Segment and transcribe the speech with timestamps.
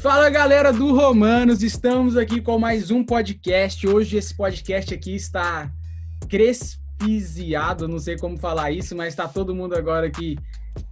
[0.00, 3.84] Fala galera do Romanos, estamos aqui com mais um podcast.
[3.84, 5.72] Hoje esse podcast aqui está
[6.28, 10.38] crespiziado, não sei como falar isso, mas está todo mundo agora aqui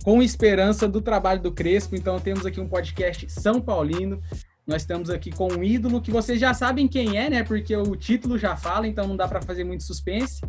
[0.03, 1.95] com esperança do trabalho do Crespo.
[1.95, 4.21] Então temos aqui um podcast São Paulino.
[4.67, 7.45] Nós estamos aqui com um ídolo que vocês já sabem quem é, né?
[7.45, 10.41] Porque o título já fala, então não dá para fazer muito suspense.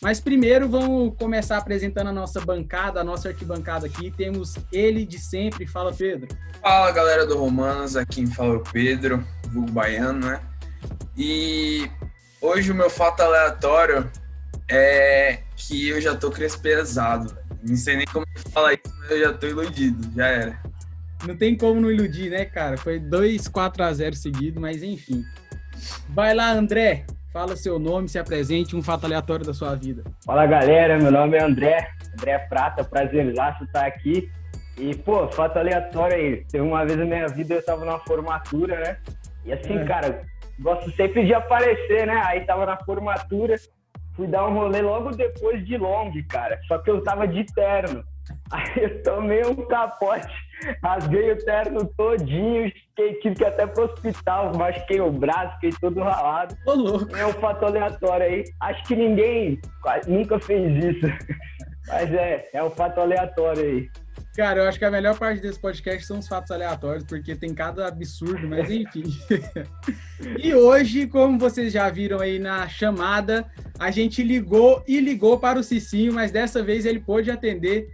[0.00, 4.10] Mas primeiro vamos começar apresentando a nossa bancada, a nossa arquibancada aqui.
[4.10, 5.66] Temos ele de sempre.
[5.66, 6.28] Fala, Pedro.
[6.62, 7.96] Fala, galera do Romanos.
[7.96, 9.22] Aqui quem fala é o Pedro,
[9.52, 10.40] vulgo baiano, né?
[11.16, 11.90] E
[12.40, 14.10] hoje o meu fato aleatório
[14.70, 17.36] é que eu já tô crespesado.
[17.62, 20.10] Não sei nem como falar isso, mas eu já tô iludido.
[20.16, 20.62] Já era.
[21.26, 22.78] Não tem como não iludir, né, cara?
[22.78, 25.22] Foi 2 4 a 0 seguido, mas enfim.
[26.08, 27.04] Vai lá, André.
[27.32, 30.02] Fala seu nome, se apresente, um fato aleatório da sua vida.
[30.26, 34.28] Fala galera, meu nome é André, André Prata, prazerzaço estar aqui.
[34.76, 36.44] E, pô, fato aleatório aí.
[36.50, 38.96] Teve uma vez na minha vida eu tava na formatura, né?
[39.44, 39.84] E assim, é.
[39.84, 40.22] cara,
[40.58, 42.20] gosto sempre de aparecer, né?
[42.24, 43.54] Aí tava na formatura,
[44.16, 46.58] fui dar um rolê logo depois de long, cara.
[46.66, 48.02] Só que eu tava de terno.
[48.50, 50.34] Aí eu tomei um capote,
[50.82, 55.70] rasguei o terno todinho, fiquei, tive que ir até pro hospital, machuquei o braço, fiquei
[55.80, 56.56] todo ralado.
[56.66, 57.16] Ô, louco.
[57.16, 58.44] É um fato aleatório aí.
[58.60, 59.60] Acho que ninguém
[60.06, 61.06] nunca fez isso.
[61.88, 63.88] Mas é, é um fato aleatório aí.
[64.36, 67.52] Cara, eu acho que a melhor parte desse podcast são os fatos aleatórios, porque tem
[67.52, 69.02] cada absurdo, mas enfim.
[70.38, 73.44] e hoje, como vocês já viram aí na chamada,
[73.78, 77.88] a gente ligou e ligou para o Cicinho, mas dessa vez ele pôde atender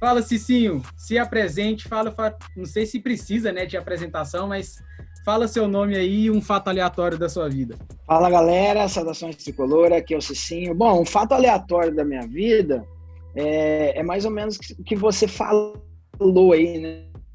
[0.00, 2.14] Fala, Cicinho, se apresente, fala,
[2.56, 4.82] não sei se precisa, né, de apresentação, mas
[5.26, 7.76] fala seu nome aí e um fato aleatório da sua vida.
[8.06, 10.74] Fala, galera, saudações tricolor, aqui é o Cicinho.
[10.74, 12.82] Bom, um fato aleatório da minha vida
[13.36, 15.82] é, é mais ou menos o que você falou
[16.54, 16.78] aí,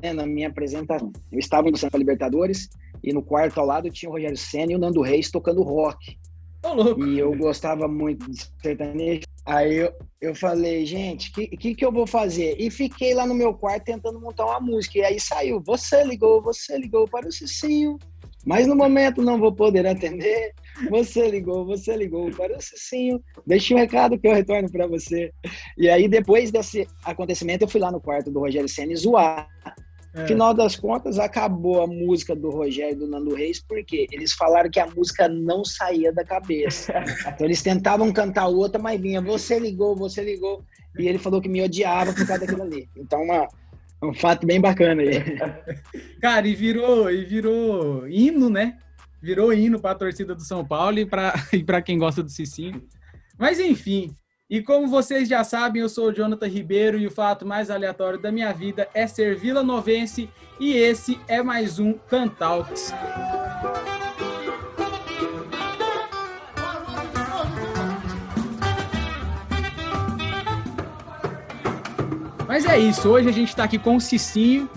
[0.02, 1.14] né, na minha apresentação.
[1.32, 2.68] Eu estava no Santa Libertadores
[3.04, 6.18] e no quarto ao lado tinha o Rogério Senna e o Nando Reis tocando rock.
[6.64, 9.25] Oh, e eu gostava muito de sertanejo.
[9.46, 12.56] Aí eu, eu falei, gente, o que, que, que eu vou fazer?
[12.60, 14.98] E fiquei lá no meu quarto tentando montar uma música.
[14.98, 17.98] E aí saiu, você ligou, você ligou para o Cicinho,
[18.44, 20.54] mas no momento não vou poder atender.
[20.90, 25.32] Você ligou, você ligou para o Cicinho, deixa um recado que eu retorno para você.
[25.78, 29.48] E aí depois desse acontecimento eu fui lá no quarto do Rogério Senna zoar
[30.16, 30.26] é.
[30.28, 34.70] Final das contas, acabou a música do Rogério e do Nando Reis, porque eles falaram
[34.70, 36.94] que a música não saía da cabeça.
[37.28, 40.64] então eles tentavam cantar outra, mas vinha, você ligou, você ligou.
[40.98, 42.90] E ele falou que me odiava por causa daquilo ali.
[42.96, 43.46] Então, uma,
[44.02, 45.22] um fato bem bacana aí.
[46.22, 48.78] Cara, e virou, e virou hino, né?
[49.22, 52.82] Virou hino para a torcida do São Paulo e para e quem gosta do Cicinho.
[53.38, 54.16] Mas enfim,
[54.48, 58.20] e como vocês já sabem, eu sou o Jonathan Ribeiro e o fato mais aleatório
[58.20, 60.30] da minha vida é ser Vila Novense
[60.60, 62.94] e esse é mais um Cantalks.
[72.48, 74.70] Mas é isso, hoje a gente está aqui com o Cicinho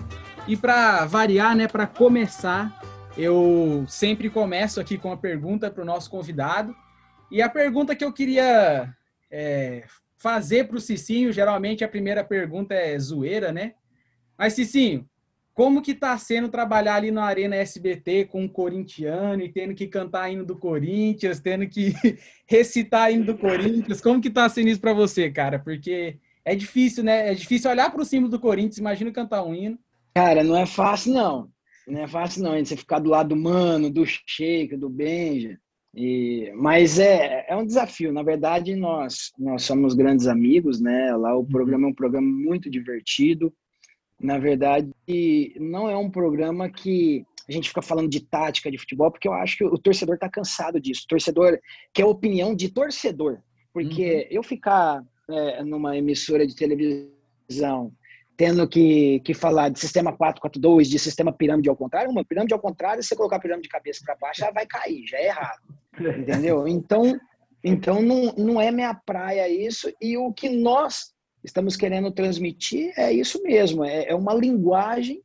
[0.47, 2.81] e para variar, né, para começar,
[3.15, 6.75] eu sempre começo aqui com uma pergunta para o nosso convidado.
[7.31, 8.91] E a pergunta que eu queria
[9.31, 9.83] é,
[10.17, 13.73] fazer para o Cicinho, geralmente a primeira pergunta é zoeira, né?
[14.37, 15.07] Mas, Cicinho,
[15.53, 19.87] como que tá sendo trabalhar ali na Arena SBT com um corintiano e tendo que
[19.87, 21.93] cantar hino do Corinthians, tendo que
[22.47, 23.99] recitar hino do Corinthians?
[23.99, 25.59] Como que tá sendo isso para você, cara?
[25.59, 27.29] Porque é difícil, né?
[27.29, 29.77] É difícil olhar para o símbolo do Corinthians, imagina cantar um hino.
[30.15, 31.49] Cara, não é fácil, não.
[31.85, 32.57] Não é fácil, não.
[32.57, 35.59] Você ficar do lado do Mano, do Sheik, do Benja.
[35.95, 38.11] E, mas é, é um desafio.
[38.11, 41.15] Na verdade, nós, nós somos grandes amigos, né?
[41.15, 41.45] Lá o uhum.
[41.45, 43.53] programa é um programa muito divertido.
[44.21, 44.89] Na verdade,
[45.59, 49.33] não é um programa que a gente fica falando de tática de futebol, porque eu
[49.33, 51.03] acho que o torcedor está cansado disso.
[51.05, 51.57] O torcedor
[51.93, 53.39] quer opinião de torcedor.
[53.73, 54.37] Porque uhum.
[54.37, 57.91] eu ficar é, numa emissora de televisão
[58.39, 62.59] tendo que, que falar de sistema 442, de sistema pirâmide ao contrário, uma pirâmide ao
[62.61, 65.25] contrário, se você colocar a pirâmide de cabeça para baixo, ela vai cair, já é
[65.25, 65.59] errado.
[66.17, 66.65] Entendeu?
[66.69, 67.19] Então,
[67.61, 71.13] então não, não é minha praia isso, e o que nós
[71.43, 75.21] estamos querendo transmitir é isso mesmo, é, é uma linguagem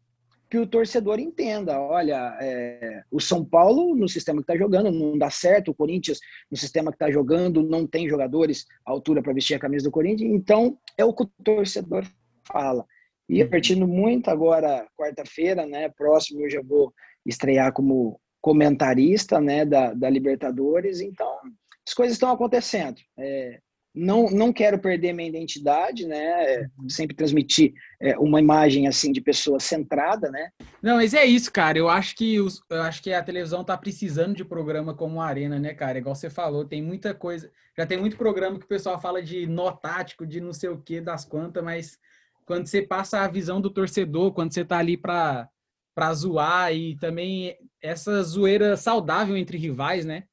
[0.51, 1.81] que o torcedor entenda.
[1.81, 5.71] Olha, é, o São Paulo, no sistema que está jogando, não dá certo.
[5.71, 6.19] O Corinthians,
[6.51, 9.93] no sistema que está jogando, não tem jogadores à altura para vestir a camisa do
[9.93, 10.33] Corinthians.
[10.33, 12.05] Então, é o que o torcedor
[12.45, 12.85] fala.
[13.29, 13.51] E uhum.
[13.51, 15.89] partindo muito agora, quarta-feira, né?
[15.89, 16.93] Próximo eu já vou
[17.25, 19.65] estrear como comentarista, né?
[19.65, 21.01] Da, da Libertadores.
[21.01, 21.39] Então,
[21.87, 23.01] as coisas estão acontecendo.
[23.19, 23.59] É,
[23.95, 26.69] não, não quero perder minha identidade, né?
[26.79, 26.89] Uhum.
[26.89, 30.51] Sempre transmitir é, uma imagem assim de pessoa centrada, né?
[30.83, 31.79] Não, mas é isso, cara.
[31.79, 35.27] Eu acho que os, eu acho que a televisão tá precisando de programa como a
[35.27, 35.99] Arena, né, cara?
[35.99, 37.51] Igual você falou, tem muita coisa.
[37.79, 40.81] Já tem muito programa que o pessoal fala de nó tático, de não sei o
[40.81, 41.99] que, das quantas, mas
[42.47, 45.49] quando você passa a visão do torcedor, quando você tá ali para
[45.95, 50.25] para zoar e também essa zoeira saudável entre rivais, né?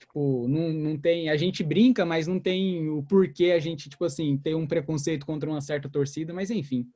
[0.00, 1.28] Tipo, não, não tem.
[1.28, 5.26] A gente brinca, mas não tem o porquê a gente, tipo assim, ter um preconceito
[5.26, 6.86] contra uma certa torcida, mas enfim.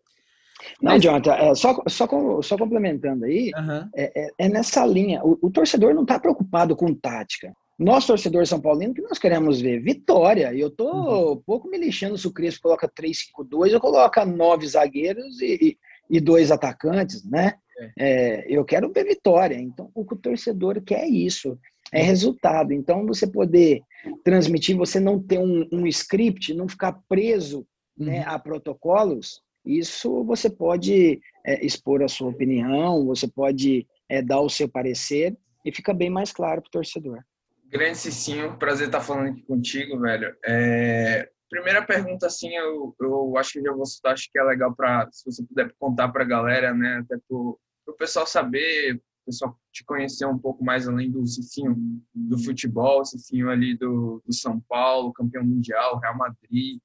[0.80, 1.02] Não, mas...
[1.02, 2.08] Jonathan, é, só, só,
[2.42, 3.50] só complementando aí,
[3.94, 5.22] é, é, é, nessa linha.
[5.22, 7.52] O, o torcedor não está preocupado com tática.
[7.78, 9.80] Nós, torcedores São Paulino, que nós queremos ver?
[9.80, 10.52] Vitória.
[10.54, 11.42] E eu tô uhum.
[11.44, 15.78] pouco me lixando se o Crespo coloca 3-5-2 ou coloca nove zagueiros e,
[16.08, 17.54] e dois atacantes, né?
[17.78, 17.92] É.
[17.98, 18.46] é.
[18.48, 19.56] eu quero ver vitória.
[19.56, 21.58] Então, o que o torcedor quer é isso
[21.92, 22.72] é resultado.
[22.72, 23.82] Então, você poder
[24.24, 28.34] transmitir, você não ter um, um script, não ficar preso né, uhum.
[28.34, 34.48] a protocolos, isso você pode é, expor a sua opinião, você pode é, dar o
[34.48, 37.22] seu parecer e fica bem mais claro para o torcedor.
[37.68, 40.36] Grande Cicinho, prazer estar falando aqui contigo, velho.
[40.44, 44.74] É, primeira pergunta, assim, eu, eu acho que já vou citar, acho que é legal
[44.74, 47.58] para, se você puder contar para a galera, né, até para o
[47.98, 51.76] pessoal saber, pessoal te conhecer um pouco mais além do Cicinho
[52.14, 56.78] do futebol, Cicinho ali do, do São Paulo, campeão mundial, Real Madrid,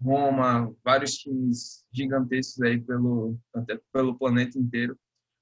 [0.00, 4.96] Roma, vários times gigantescos aí pelo, até pelo planeta inteiro.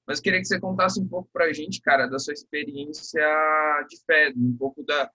[0.06, 3.26] Mas queria que você contasse um pouco para a gente, cara, da sua experiência
[3.88, 5.10] de fé, um pouco da,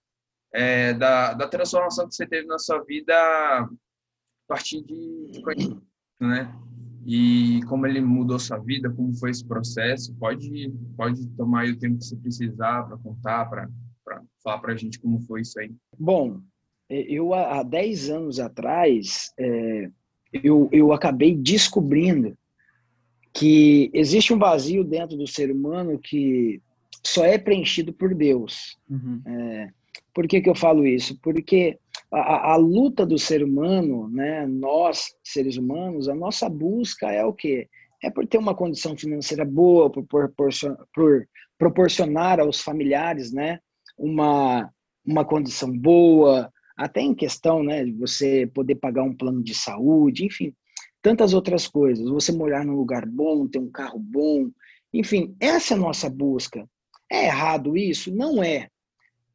[0.53, 3.69] é, da, da transformação que você teve na sua vida a
[4.47, 5.85] partir de, de conhecimento,
[6.19, 6.53] né?
[7.05, 10.13] e como ele mudou sua vida, como foi esse processo.
[10.15, 13.69] Pode, pode tomar o tempo que você precisar para contar, para
[14.43, 15.71] falar para a gente como foi isso aí.
[15.97, 16.41] Bom,
[16.89, 19.89] é, eu há 10 anos atrás, é,
[20.31, 22.37] eu, eu acabei descobrindo
[23.33, 26.61] que existe um vazio dentro do ser humano que
[27.03, 28.77] só é preenchido por Deus.
[28.89, 29.21] Uhum.
[29.25, 29.69] É,
[30.13, 31.17] por que, que eu falo isso?
[31.21, 31.79] Porque
[32.11, 37.33] a, a, luta do ser humano, né, nós, seres humanos, a nossa busca é o
[37.33, 37.67] quê?
[38.03, 41.27] É por ter uma condição financeira boa, por, proporcionar, por
[41.57, 43.59] proporcionar aos familiares né,
[43.97, 44.69] uma,
[45.05, 50.25] uma condição boa, até em questão né, de você poder pagar um plano de saúde,
[50.25, 50.53] enfim,
[51.01, 52.09] tantas outras coisas.
[52.09, 54.49] Você morar num lugar bom, ter um carro bom,
[54.93, 56.67] enfim, essa é a nossa busca.
[57.09, 58.13] É errado isso?
[58.13, 58.67] Não é.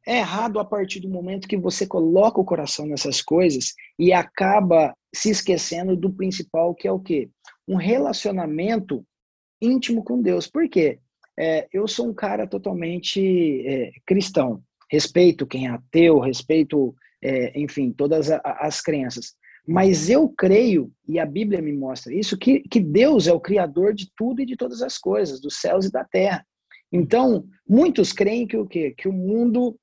[0.05, 4.95] É errado a partir do momento que você coloca o coração nessas coisas e acaba
[5.13, 7.29] se esquecendo do principal, que é o quê?
[7.67, 9.05] Um relacionamento
[9.61, 10.47] íntimo com Deus.
[10.47, 10.99] Por quê?
[11.37, 14.61] É, eu sou um cara totalmente é, cristão.
[14.89, 19.35] Respeito quem é ateu, respeito, é, enfim, todas as crenças.
[19.67, 23.93] Mas eu creio, e a Bíblia me mostra isso, que, que Deus é o criador
[23.93, 26.45] de tudo e de todas as coisas, dos céus e da terra.
[26.91, 28.93] Então, muitos creem que o quê?
[28.97, 29.77] Que o mundo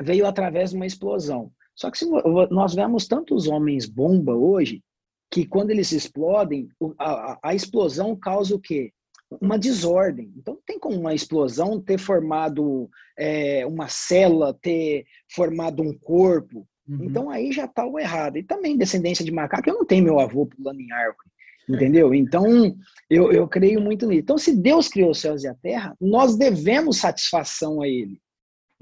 [0.00, 1.52] veio através de uma explosão.
[1.74, 2.06] Só que se
[2.50, 4.82] nós vemos tantos homens bomba hoje,
[5.30, 6.68] que quando eles explodem,
[6.98, 8.92] a, a explosão causa o quê?
[9.40, 10.32] Uma desordem.
[10.36, 12.88] Então, tem como uma explosão ter formado
[13.18, 16.68] é, uma célula, ter formado um corpo.
[16.92, 17.04] Uhum.
[17.04, 18.36] Então, aí já está o errado.
[18.36, 21.30] E também descendência de macaco, eu não tenho meu avô pulando em árvore.
[21.68, 22.12] Entendeu?
[22.12, 22.76] Então,
[23.08, 24.20] eu, eu creio muito nisso.
[24.20, 28.20] Então, se Deus criou os céus e a terra, nós devemos satisfação a Ele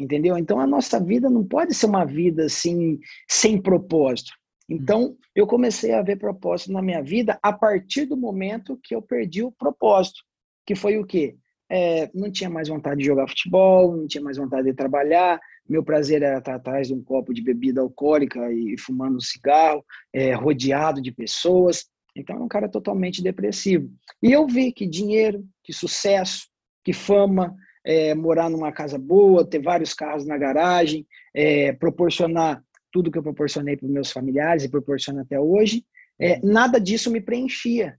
[0.02, 0.38] entendeu?
[0.38, 4.32] Então a nossa vida não pode ser uma vida assim sem propósito.
[4.68, 9.02] Então eu comecei a ver propósito na minha vida a partir do momento que eu
[9.02, 10.20] perdi o propósito,
[10.66, 11.36] que foi o quê?
[11.70, 15.40] É, não tinha mais vontade de jogar futebol, não tinha mais vontade de trabalhar.
[15.68, 19.84] Meu prazer era estar atrás de um copo de bebida alcoólica e fumando um cigarro,
[20.12, 21.86] é, rodeado de pessoas.
[22.16, 23.88] Então, era um cara totalmente depressivo.
[24.22, 26.48] E eu vi que dinheiro, que sucesso,
[26.84, 32.62] que fama, é, morar numa casa boa, ter vários carros na garagem, é, proporcionar
[32.92, 35.84] tudo que eu proporcionei para meus familiares e proporciono até hoje,
[36.18, 37.98] é, nada disso me preenchia.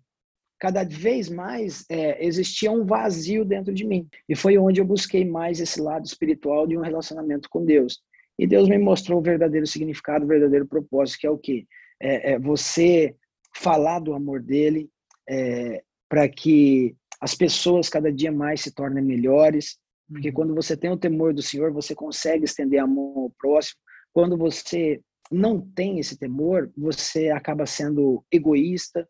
[0.61, 4.07] Cada vez mais é, existia um vazio dentro de mim.
[4.29, 7.99] E foi onde eu busquei mais esse lado espiritual de um relacionamento com Deus.
[8.37, 11.65] E Deus me mostrou o verdadeiro significado, o verdadeiro propósito, que é o quê?
[11.99, 13.15] É, é você
[13.55, 14.87] falar do amor dele
[15.27, 20.33] é, para que as pessoas cada dia mais se tornem melhores, porque uhum.
[20.35, 23.79] quando você tem o temor do Senhor, você consegue estender a mão ao próximo.
[24.13, 25.01] Quando você
[25.31, 29.09] não tem esse temor, você acaba sendo egoísta.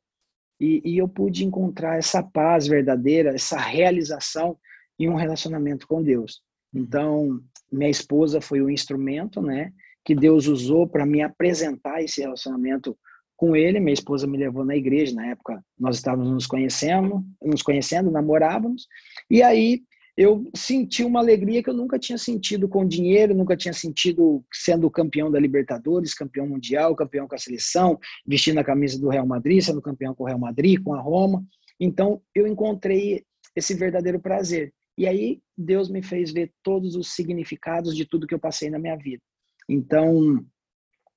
[0.62, 4.56] E, e eu pude encontrar essa paz verdadeira, essa realização
[5.00, 6.41] em um relacionamento com Deus.
[6.74, 6.82] Uhum.
[6.82, 7.39] Então,
[7.72, 9.74] minha esposa foi o instrumento, né?
[10.03, 12.98] que Deus usou para me apresentar esse relacionamento
[13.36, 13.80] com ele.
[13.80, 18.88] Minha esposa me levou na igreja, na época nós estávamos nos conhecendo, nos conhecendo, namorávamos,
[19.30, 19.84] e aí
[20.22, 24.88] eu senti uma alegria que eu nunca tinha sentido com dinheiro, nunca tinha sentido sendo
[24.88, 29.63] campeão da Libertadores, campeão mundial, campeão com a seleção, vestindo a camisa do Real Madrid,
[29.63, 31.44] sendo campeão com o Real Madrid, com a Roma.
[31.80, 33.25] Então eu encontrei
[33.56, 34.72] esse verdadeiro prazer.
[34.96, 38.78] E aí Deus me fez ver todos os significados de tudo que eu passei na
[38.78, 39.24] minha vida.
[39.68, 40.46] Então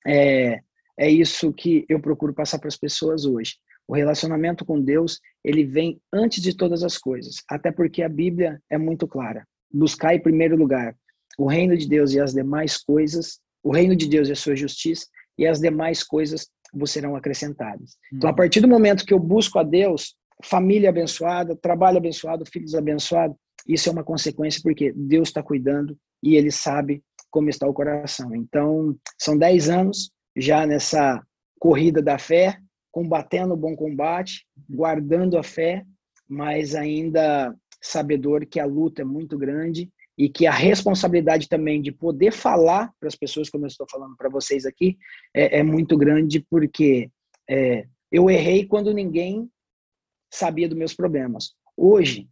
[0.07, 0.61] é,
[0.99, 3.57] é isso que eu procuro passar para as pessoas hoje.
[3.87, 8.61] O relacionamento com Deus, ele vem antes de todas as coisas, até porque a Bíblia
[8.71, 9.47] é muito clara.
[9.73, 10.97] Buscar em primeiro lugar
[11.39, 14.55] o reino de Deus e as demais coisas, o reino de Deus e a sua
[14.57, 17.97] justiça, e as demais coisas vos serão acrescentadas.
[18.13, 18.37] Então, a uhum.
[18.37, 23.37] partir do momento que eu busco a Deus, família abençoada, trabalho abençoado, filhos abençoados,
[23.67, 28.35] isso é uma consequência porque Deus está cuidando e Ele sabe como está o coração.
[28.35, 31.23] Então, são dez anos já nessa
[31.59, 32.59] corrida da fé,
[32.95, 35.85] combatendo o bom combate, guardando a fé,
[36.29, 41.91] mas ainda sabedor que a luta é muito grande e que a responsabilidade também de
[41.91, 44.97] poder falar para as pessoas, como eu estou falando para vocês aqui,
[45.35, 47.11] é, é, muito grande, porque
[47.51, 49.51] é, eu errei quando ninguém
[50.33, 51.53] sabia dos meus problemas.
[51.77, 52.29] Hoje,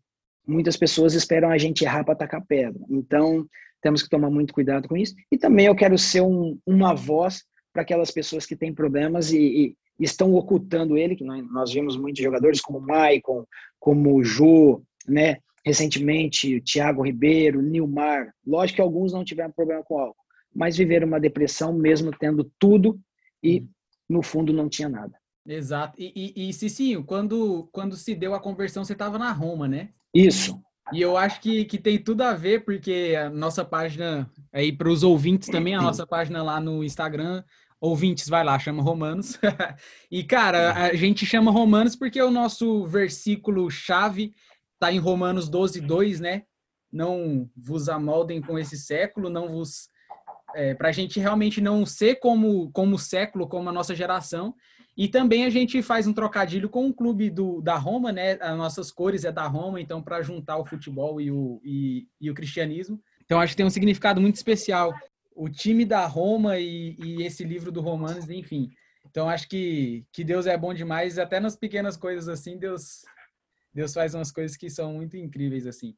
[0.46, 2.80] muitas pessoas esperam a gente errar para atacar pedra.
[2.88, 3.44] Então,
[3.82, 5.16] temos que tomar muito cuidado com isso.
[5.28, 7.42] E também eu quero ser um, uma voz
[7.72, 12.60] para aquelas pessoas que têm problemas e, estão ocultando ele, que nós vimos muitos jogadores
[12.60, 13.44] como o Maicon,
[13.78, 15.38] como o Jô, né?
[15.64, 18.34] recentemente o Thiago Ribeiro, o Nilmar.
[18.46, 20.22] Lógico que alguns não tiveram problema com álcool,
[20.54, 23.00] mas viveram uma depressão mesmo tendo tudo
[23.42, 23.68] e uhum.
[24.08, 25.16] no fundo não tinha nada.
[25.46, 25.94] Exato.
[25.98, 29.90] E, e, e Cicinho, quando, quando se deu a conversão, você estava na Roma, né?
[30.14, 30.60] Isso.
[30.92, 34.88] E eu acho que, que tem tudo a ver, porque a nossa página, aí para
[34.88, 37.42] os ouvintes também, a nossa página lá no Instagram,
[37.82, 39.36] ouvintes, vai lá, chama Romanos.
[40.08, 44.32] e, cara, a gente chama Romanos porque o nosso versículo chave
[44.74, 46.44] está em Romanos 12, 2, né?
[46.92, 49.88] Não vos amoldem com esse século, não vos.
[50.54, 54.54] É, para a gente realmente não ser como, como o século, como a nossa geração.
[54.96, 58.38] E também a gente faz um trocadilho com o clube do, da Roma, né?
[58.40, 62.30] As nossas cores é da Roma, então, para juntar o futebol e o, e, e
[62.30, 63.02] o cristianismo.
[63.24, 64.94] Então, acho que tem um significado muito especial
[65.34, 68.70] o time da Roma e, e, esse livro do Romanos, enfim.
[69.08, 73.02] Então acho que, que Deus é bom demais, até nas pequenas coisas assim, Deus
[73.74, 75.94] Deus faz umas coisas que são muito incríveis assim.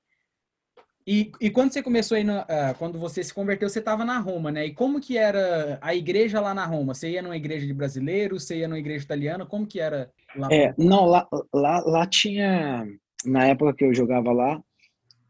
[1.07, 4.19] E, e quando você começou aí, na, uh, quando você se converteu, você estava na
[4.19, 4.67] Roma, né?
[4.67, 6.95] E como que era a igreja lá na Roma?
[6.95, 8.45] Você ia numa igreja de brasileiros?
[8.45, 9.45] Você ia numa igreja italiana?
[9.45, 10.49] Como que era lá?
[10.51, 12.87] É, não, lá, lá, lá tinha,
[13.23, 14.63] na época que eu jogava lá,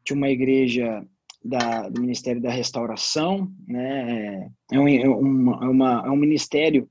[0.04, 1.04] tinha uma igreja
[1.44, 4.50] da, do Ministério da Restauração, né?
[4.72, 6.88] É um, é uma, é uma, é um ministério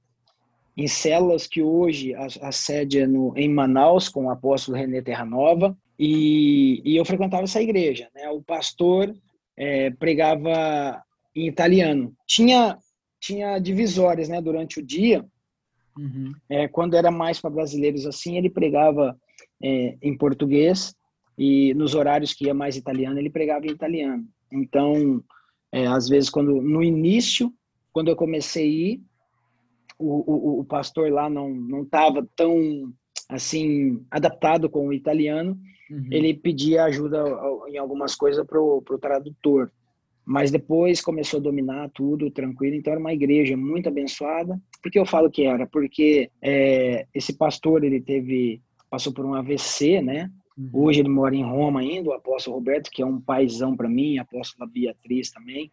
[0.77, 5.01] em células que hoje a, a sede é no, em Manaus, com o apóstolo René
[5.01, 8.10] Terranova, e, e eu frequentava essa igreja.
[8.13, 8.29] Né?
[8.29, 9.13] O pastor
[9.57, 11.01] é, pregava
[11.36, 12.13] em italiano.
[12.27, 12.77] Tinha,
[13.19, 15.25] tinha divisórias né, durante o dia,
[15.98, 16.31] uhum.
[16.50, 19.17] é, quando era mais para brasileiros assim, ele pregava
[19.62, 20.95] é, em português,
[21.38, 24.27] e nos horários que ia mais italiano, ele pregava em italiano.
[24.53, 25.24] Então,
[25.72, 27.51] é, às vezes, quando no início,
[27.91, 29.01] quando eu comecei a ir,
[29.98, 32.93] o, o, o pastor lá não não estava tão
[33.29, 35.57] assim adaptado com o italiano.
[35.89, 36.07] Uhum.
[36.12, 37.24] Ele pedia ajuda
[37.67, 39.72] em algumas coisas para o tradutor.
[40.25, 42.75] Mas depois começou a dominar tudo tranquilo.
[42.75, 44.60] Então era uma igreja muito abençoada.
[44.81, 45.67] Por que eu falo que era?
[45.67, 50.29] Porque é, esse pastor ele teve passou por um AVC, né?
[50.57, 50.69] Uhum.
[50.74, 54.17] Hoje ele mora em Roma ainda, o apóstolo Roberto, que é um paizão para mim,
[54.17, 55.72] a apóstola Beatriz também,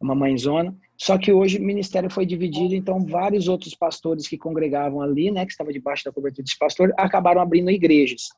[0.00, 0.74] uma mãezona.
[0.96, 5.44] Só que hoje o ministério foi dividido, então vários outros pastores que congregavam ali, né,
[5.44, 8.28] que estavam debaixo da cobertura desse pastor, acabaram abrindo igrejas.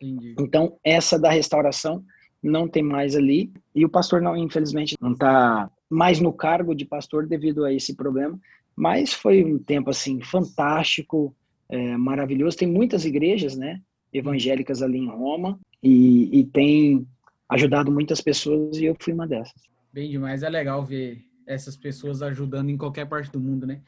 [0.00, 0.34] Entendi.
[0.38, 2.02] Então, essa da restauração
[2.42, 3.52] não tem mais ali.
[3.74, 7.94] E o pastor, não, infelizmente, não está mais no cargo de pastor devido a esse
[7.94, 8.38] problema.
[8.74, 11.34] Mas foi um tempo, assim, fantástico,
[11.68, 12.56] é, maravilhoso.
[12.56, 13.80] Tem muitas igrejas, né?
[14.12, 17.06] Evangélicas ali em Roma e, e tem
[17.48, 19.60] ajudado muitas pessoas e eu fui uma dessas.
[19.92, 23.80] Bem demais, é legal ver essas pessoas ajudando em qualquer parte do mundo, né?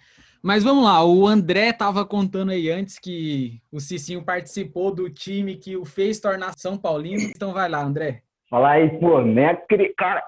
[0.42, 5.54] Mas vamos lá, o André estava contando aí antes que o Cicinho participou do time
[5.54, 7.22] que o fez tornar São Paulino.
[7.22, 8.22] Então vai lá, André.
[8.50, 9.94] Fala aí, pô, nem, acri...
[9.96, 10.20] Cara,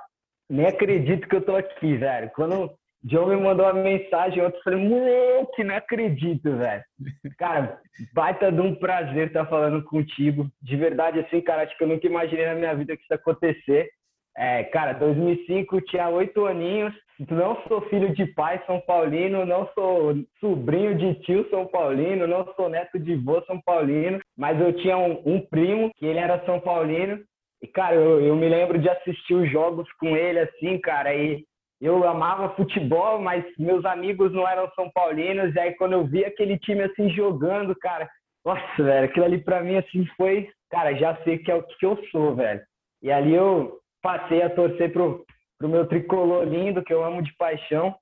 [0.48, 2.30] nem acredito que eu tô aqui, velho.
[2.36, 2.70] Quando
[3.04, 6.82] John me mandou uma mensagem eu falei, moleque, não acredito, velho.
[7.38, 7.78] Cara,
[8.14, 10.48] baita de um prazer estar falando contigo.
[10.62, 13.16] De verdade, assim, cara, acho que eu nunca imaginei na minha vida que isso ia
[13.16, 13.90] acontecer.
[14.36, 16.94] É, cara, 2005 tinha oito aninhos.
[17.30, 22.52] Não sou filho de pai São Paulino, não sou sobrinho de tio São Paulino, não
[22.54, 26.44] sou neto de vô São Paulino, mas eu tinha um, um primo que ele era
[26.44, 27.20] São Paulino.
[27.62, 31.44] E, cara, eu, eu me lembro de assistir os jogos com ele, assim, cara, e
[31.84, 35.54] eu amava futebol, mas meus amigos não eram São Paulinos.
[35.54, 38.08] E aí, quando eu vi aquele time assim jogando, cara,
[38.42, 41.84] nossa, velho, aquilo ali pra mim assim foi, cara, já sei que é o que
[41.84, 42.62] eu sou, velho.
[43.02, 45.26] E ali eu passei a torcer pro,
[45.58, 47.94] pro meu tricolor lindo, que eu amo de paixão.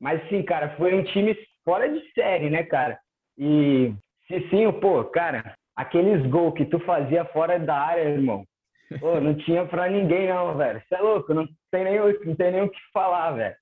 [0.00, 2.98] Mas sim, cara, foi um time fora de série, né, cara?
[3.38, 3.94] E
[4.50, 8.44] sim, pô, cara, aqueles gols que tu fazia fora da área, irmão.
[8.98, 10.80] Pô, não tinha pra ninguém, não, velho.
[10.80, 13.54] Você é louco, não tem nem, não tem nem o que falar, velho.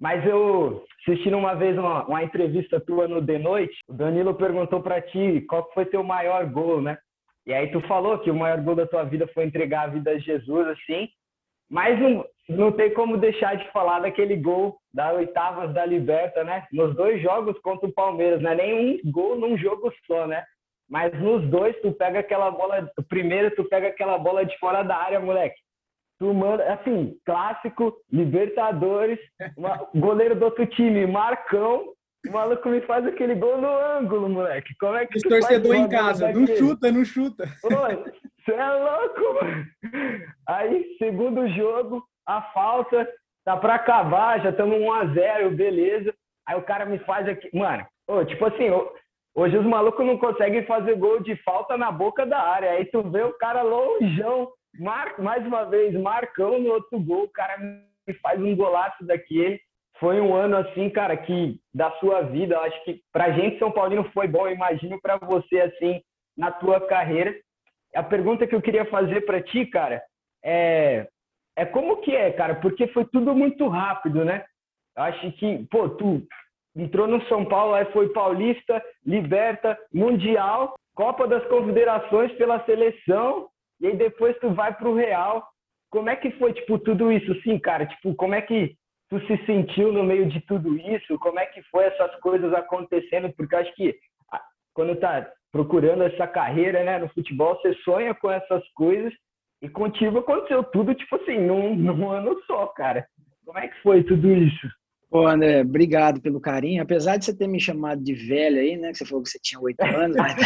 [0.00, 4.82] Mas eu assistindo uma vez uma, uma entrevista tua no The Noite, o Danilo perguntou
[4.82, 6.98] para ti qual foi teu maior gol, né?
[7.46, 10.12] E aí tu falou que o maior gol da tua vida foi entregar a vida
[10.12, 11.08] a Jesus, assim.
[11.70, 16.66] Mas não, não tem como deixar de falar daquele gol da oitavas da Liberta, né?
[16.72, 18.54] Nos dois jogos contra o Palmeiras, né?
[18.54, 20.44] Nem um gol num jogo só, né?
[20.92, 22.86] Mas nos dois, tu pega aquela bola.
[22.98, 25.56] O primeiro, tu pega aquela bola de fora da área, moleque.
[26.20, 29.18] Tu manda, assim, clássico, Libertadores,
[29.56, 31.94] uma, goleiro do outro time, Marcão.
[32.28, 34.74] O maluco me faz aquele gol no ângulo, moleque.
[34.78, 37.46] Como é que Os torcedor em casa, não chuta, não chuta.
[37.62, 39.66] Você é louco, mano.
[40.46, 43.08] Aí, segundo jogo, a falta,
[43.46, 46.14] tá pra acabar, já estamos 1x0, beleza.
[46.46, 47.48] Aí o cara me faz aqui.
[47.56, 48.68] Mano, oh, tipo assim,
[49.34, 52.72] Hoje os malucos não conseguem fazer gol de falta na boca da área.
[52.72, 55.14] Aí tu vê o cara longeão, mar...
[55.18, 57.56] mais uma vez, marcão no outro gol, o cara
[58.20, 59.58] faz um golaço daquele.
[59.98, 64.04] Foi um ano assim, cara, que da sua vida, acho que pra gente São Paulino
[64.12, 66.02] foi bom, eu imagino para você assim,
[66.36, 67.34] na tua carreira.
[67.94, 70.02] A pergunta que eu queria fazer para ti, cara,
[70.44, 71.06] é
[71.56, 72.56] é como que é, cara?
[72.56, 74.44] Porque foi tudo muito rápido, né?
[74.96, 76.26] Acho que, pô, tu
[76.76, 83.48] entrou no São Paulo, aí foi Paulista, Liberta, Mundial, Copa das Confederações pela seleção,
[83.80, 85.46] e aí depois tu vai pro Real.
[85.90, 87.34] Como é que foi, tipo, tudo isso?
[87.42, 88.74] Sim, cara, tipo, como é que
[89.10, 91.18] tu se sentiu no meio de tudo isso?
[91.18, 93.32] Como é que foi essas coisas acontecendo?
[93.36, 93.94] Porque acho que
[94.72, 99.12] quando tá procurando essa carreira, né, no futebol, você sonha com essas coisas
[99.60, 103.06] e contigo aconteceu tudo, tipo assim, num, num ano só, cara.
[103.44, 104.68] Como é que foi tudo isso?
[105.12, 106.82] Ô, André, obrigado pelo carinho.
[106.82, 108.92] Apesar de você ter me chamado de velho aí, né?
[108.92, 110.38] Que você falou que você tinha oito anos, mas...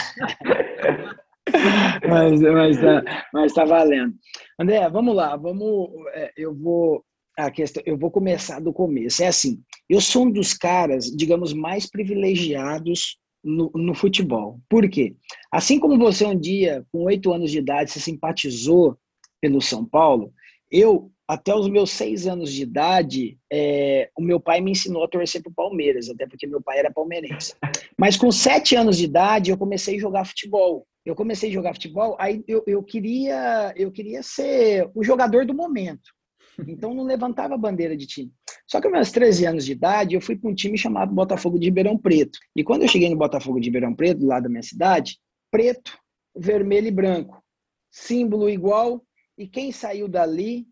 [2.09, 4.12] mas, mas, tá, mas tá valendo.
[4.59, 5.88] André, vamos lá, vamos.
[6.14, 7.05] É, eu vou.
[7.38, 9.22] A questão, eu vou começar do começo.
[9.22, 14.59] É assim, eu sou um dos caras, digamos, mais privilegiados no, no, futebol.
[14.68, 15.14] Por quê?
[15.52, 18.98] Assim como você um dia, com oito anos de idade, se simpatizou
[19.40, 20.33] pelo São Paulo,
[20.70, 25.08] eu até os meus seis anos de idade, é, o meu pai me ensinou a
[25.08, 27.54] torcer para o Palmeiras, até porque meu pai era palmeirense.
[27.98, 30.86] Mas com sete anos de idade, eu comecei a jogar futebol.
[31.04, 35.54] Eu comecei a jogar futebol, aí eu, eu, queria, eu queria ser o jogador do
[35.54, 36.10] momento.
[36.66, 38.32] Então não levantava a bandeira de time.
[38.66, 41.58] Só que aos meus 13 anos de idade, eu fui para um time chamado Botafogo
[41.58, 42.38] de Ribeirão Preto.
[42.56, 45.18] E quando eu cheguei no Botafogo de Ribeirão Preto, lado da minha cidade,
[45.50, 45.96] preto,
[46.36, 47.42] vermelho e branco.
[47.90, 49.04] Símbolo igual.
[49.38, 50.66] E quem saiu dali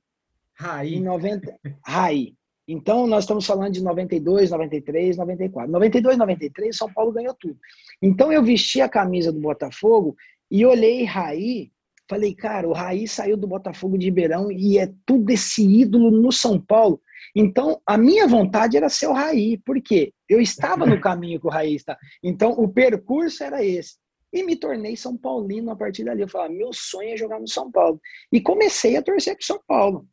[0.56, 0.96] Raí.
[0.96, 2.34] Em 90, Raí.
[2.66, 5.70] Então, nós estamos falando de 92, 93, 94.
[5.70, 7.58] 92, 93, São Paulo ganhou tudo.
[8.00, 10.16] Então, eu vesti a camisa do Botafogo
[10.50, 11.70] e olhei Raí,
[12.08, 16.32] falei, cara, o Raí saiu do Botafogo de Ribeirão e é tudo esse ídolo no
[16.32, 17.00] São Paulo.
[17.34, 21.50] Então, a minha vontade era ser o Raí, porque eu estava no caminho que o
[21.50, 21.98] Raí está.
[22.22, 23.96] Então, o percurso era esse.
[24.32, 26.22] E me tornei São Paulino a partir dali.
[26.22, 28.00] Eu falei, meu sonho é jogar no São Paulo.
[28.32, 30.08] E comecei a torcer para São Paulo.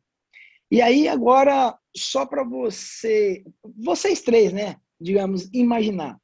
[0.72, 3.44] E aí, agora, só para você,
[3.76, 4.76] vocês três, né?
[4.98, 6.16] Digamos, imaginar.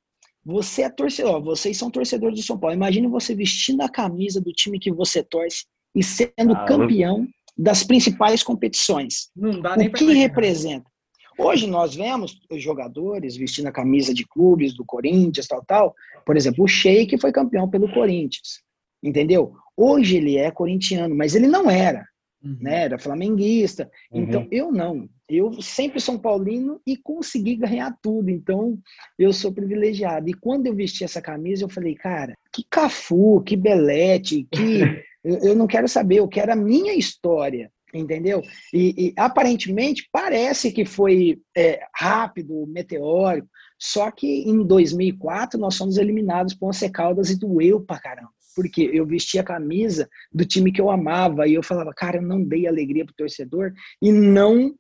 [0.43, 2.75] Você é torcedor, vocês são torcedores do São Paulo.
[2.75, 7.85] Imagine você vestindo a camisa do time que você torce e sendo ah, campeão das
[7.85, 9.29] principais competições.
[9.37, 10.91] Não dá nem o que representa?
[11.39, 15.95] Hoje nós vemos os jogadores vestindo a camisa de clubes do Corinthians, tal, tal.
[16.25, 18.63] Por exemplo, o Sheik foi campeão pelo Corinthians.
[19.03, 19.53] Entendeu?
[19.77, 22.09] Hoje ele é corintiano, mas ele não era
[22.43, 22.57] uhum.
[22.61, 22.85] né?
[22.85, 23.91] Era flamenguista.
[24.11, 24.23] Uhum.
[24.23, 25.09] Então, eu não.
[25.29, 28.31] Eu sempre São Paulino e consegui ganhar tudo.
[28.31, 28.79] Então,
[29.19, 30.29] eu sou privilegiado.
[30.29, 34.81] E quando eu vesti essa camisa, eu falei, cara, que Cafu, que Belete, que.
[35.23, 38.43] eu, eu não quero saber, eu quero a minha história entendeu?
[38.73, 43.49] E, e, aparentemente parece que foi é, rápido, meteórico,
[43.79, 48.31] só que em 2004 nós fomos eliminados por Once Caldas e doeu pra caramba.
[48.59, 52.23] Porque eu vestia a camisa do time que eu amava e eu falava, cara, eu
[52.23, 54.75] não dei alegria pro torcedor e não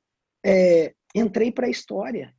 [0.45, 2.35] é, entrei para a história.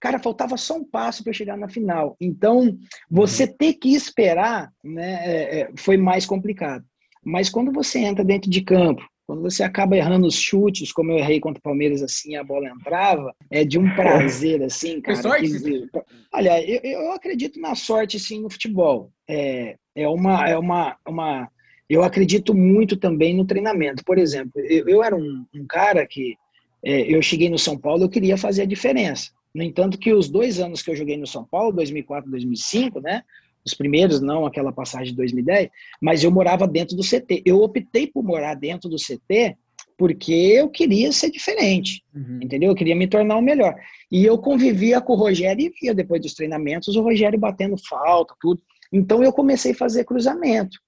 [0.00, 2.16] Cara, faltava só um passo para chegar na final.
[2.20, 2.78] Então,
[3.10, 3.56] você uhum.
[3.58, 6.84] ter que esperar né, é, é, foi mais complicado.
[7.24, 11.18] Mas quando você entra dentro de campo, quando você acaba errando os chutes, como eu
[11.18, 15.20] errei contra o Palmeiras, assim, a bola entrava, é de um prazer, assim, cara.
[15.20, 15.60] sorte?
[15.60, 15.90] Que,
[16.32, 19.10] olha, eu, eu, acredito na sorte, sim, no futebol.
[19.28, 21.50] É, é uma, é uma, uma...
[21.88, 24.04] Eu acredito muito também no treinamento.
[24.04, 26.36] Por exemplo, eu, eu era um, um cara que
[26.84, 29.30] é, eu cheguei no São Paulo, eu queria fazer a diferença.
[29.52, 33.24] No entanto, que os dois anos que eu joguei no São Paulo, 2004 2005, né?
[33.66, 35.68] Os primeiros, não aquela passagem de 2010,
[36.00, 37.42] mas eu morava dentro do CT.
[37.44, 39.56] Eu optei por morar dentro do CT
[39.98, 42.38] porque eu queria ser diferente, uhum.
[42.42, 42.70] entendeu?
[42.70, 43.74] Eu queria me tornar o melhor.
[44.12, 48.34] E eu convivia com o Rogério e via depois dos treinamentos o Rogério batendo falta,
[48.40, 48.60] tudo.
[48.92, 50.78] Então eu comecei a fazer cruzamento.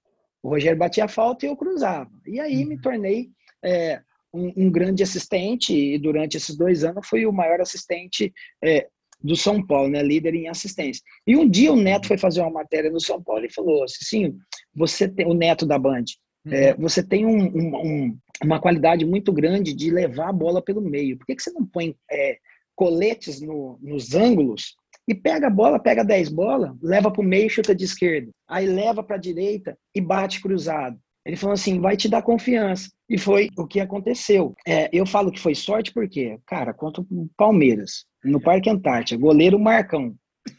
[0.42, 2.10] O Rogério batia falta e eu cruzava.
[2.26, 2.68] E aí uhum.
[2.68, 3.30] me tornei
[3.64, 4.00] é,
[4.32, 8.86] um, um, grande assistente e durante esses dois anos fui o maior assistente é,
[9.22, 11.02] do São Paulo, né, líder em assistência.
[11.26, 14.36] E um dia o Neto foi fazer uma matéria no São Paulo e falou assim,
[14.74, 16.04] você tem o Neto da Band,
[16.46, 16.52] uhum.
[16.52, 21.18] é, você tem um, um, uma qualidade muito grande de levar a bola pelo meio.
[21.18, 22.38] Por que, que você não põe é,
[22.76, 24.76] coletes no, nos ângulos
[25.08, 28.66] e pega a bola, pega 10 bolas, leva para o meio, chuta de esquerda, aí
[28.66, 30.98] leva para a direita e bate cruzado.
[31.26, 32.88] Ele falou assim, vai te dar confiança.
[33.08, 34.54] E foi o que aconteceu.
[34.66, 39.58] É, eu falo que foi sorte porque, cara, contra o Palmeiras, no Parque Antártica, goleiro
[39.58, 40.14] Marcão,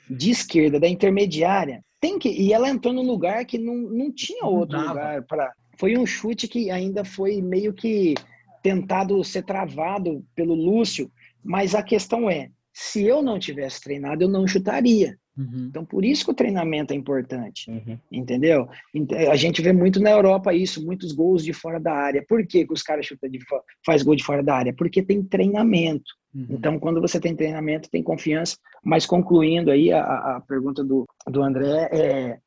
[0.10, 2.30] de esquerda, da intermediária, tem que.
[2.30, 5.54] E ela entrou num lugar que não, não tinha outro não lugar para.
[5.78, 8.14] Foi um chute que ainda foi meio que
[8.62, 11.12] tentado ser travado pelo Lúcio,
[11.44, 15.18] mas a questão é, se eu não tivesse treinado, eu não chutaria.
[15.40, 15.68] Uhum.
[15.70, 17.98] Então, por isso que o treinamento é importante, uhum.
[18.12, 18.68] entendeu?
[19.32, 22.26] A gente vê muito na Europa isso, muitos gols de fora da área.
[22.28, 23.40] Por que, que os caras chutam de
[23.86, 24.74] faz gol de fora da área?
[24.74, 26.12] Porque tem treinamento.
[26.36, 26.48] Uhum.
[26.50, 28.58] Então, quando você tem treinamento, tem confiança.
[28.84, 32.38] Mas concluindo aí a, a pergunta do, do André, é,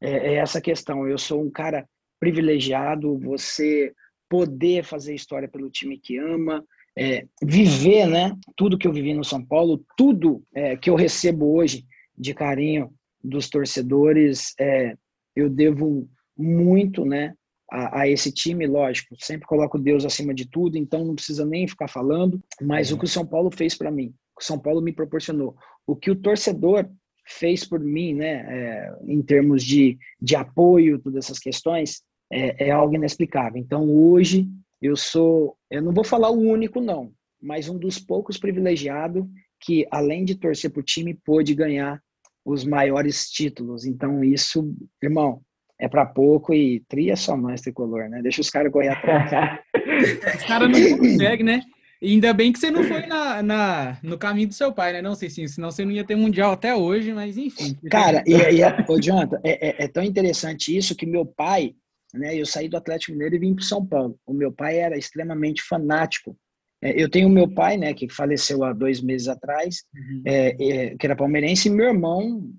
[0.00, 1.06] é, é essa questão.
[1.06, 1.86] Eu sou um cara
[2.18, 3.92] privilegiado, você
[4.26, 6.64] poder fazer história pelo time que ama,
[6.96, 8.34] é, viver, né?
[8.56, 11.84] Tudo que eu vivi no São Paulo, tudo é, que eu recebo hoje
[12.18, 14.94] de carinho dos torcedores, é,
[15.34, 17.34] eu devo muito, né,
[17.70, 19.14] a, a, esse time, lógico.
[19.18, 22.40] Sempre coloco Deus acima de tudo, então não precisa nem ficar falando.
[22.60, 24.92] Mas o que o São Paulo fez para mim, o que o São Paulo me
[24.92, 26.88] proporcionou, o que o torcedor
[27.26, 32.02] fez por mim, né, é, em termos de, de apoio, todas essas questões,
[32.32, 33.60] é, é algo inexplicável.
[33.60, 34.48] Então hoje
[34.80, 39.24] eu sou, eu não vou falar o único não, mas um dos poucos privilegiados
[39.60, 42.00] que além de torcer para o time pôde ganhar
[42.48, 43.84] os maiores títulos.
[43.84, 45.42] Então, isso, irmão,
[45.78, 48.22] é para pouco e tria só mais tricolor, né?
[48.22, 49.30] Deixa os caras correr atrás.
[50.34, 51.62] os caras não conseguem, né?
[52.00, 55.02] E ainda bem que você não foi na, na, no caminho do seu pai, né?
[55.02, 57.76] Não sei sim, senão você não ia ter mundial até hoje, mas enfim.
[57.90, 61.74] Cara, e, e ô, Jonathan, é, é, é, tão interessante isso que meu pai,
[62.14, 62.34] né?
[62.34, 64.18] Eu saí do Atlético Mineiro e vim para São Paulo.
[64.24, 66.36] O meu pai era extremamente fanático
[66.80, 70.22] eu tenho meu pai, né, que faleceu há dois meses atrás, uhum.
[70.24, 72.50] é, é, que era palmeirense, e meu irmão,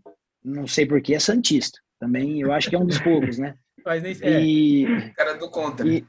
[0.44, 1.80] não sei porquê, é santista.
[2.00, 3.56] Também, eu acho que é um dos poucos, né?
[3.86, 5.10] Mas nem e, é.
[5.10, 5.88] cara do contra.
[5.88, 6.06] E,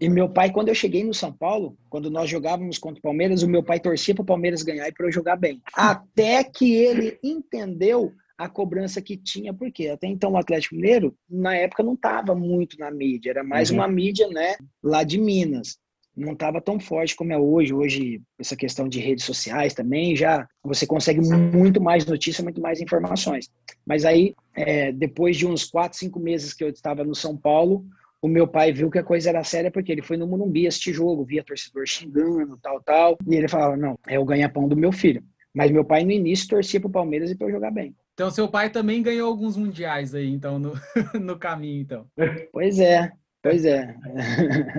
[0.00, 3.42] e, meu pai, quando eu cheguei no São Paulo, quando nós jogávamos contra o Palmeiras,
[3.42, 5.62] o meu pai torcia para o Palmeiras ganhar e para eu jogar bem.
[5.72, 11.54] Até que ele entendeu a cobrança que tinha, porque até então o Atlético Mineiro, na
[11.54, 13.76] época, não estava muito na mídia, era mais uhum.
[13.76, 15.78] uma mídia, né, lá de Minas
[16.16, 17.72] não estava tão forte como é hoje.
[17.72, 22.80] Hoje, essa questão de redes sociais também, já você consegue muito mais notícia, muito mais
[22.80, 23.50] informações.
[23.86, 27.84] Mas aí, é, depois de uns quatro, cinco meses que eu estava no São Paulo,
[28.20, 30.92] o meu pai viu que a coisa era séria porque ele foi no Morumbi assistir
[30.92, 33.18] jogo, via torcedor xingando, tal, tal.
[33.26, 35.24] E ele falava, não, é o ganha-pão do meu filho.
[35.54, 37.94] Mas meu pai, no início, torcia para o Palmeiras e para eu jogar bem.
[38.14, 40.74] Então, seu pai também ganhou alguns mundiais aí, então, no,
[41.20, 42.06] no caminho, então.
[42.52, 43.10] Pois é.
[43.42, 43.96] Pois é.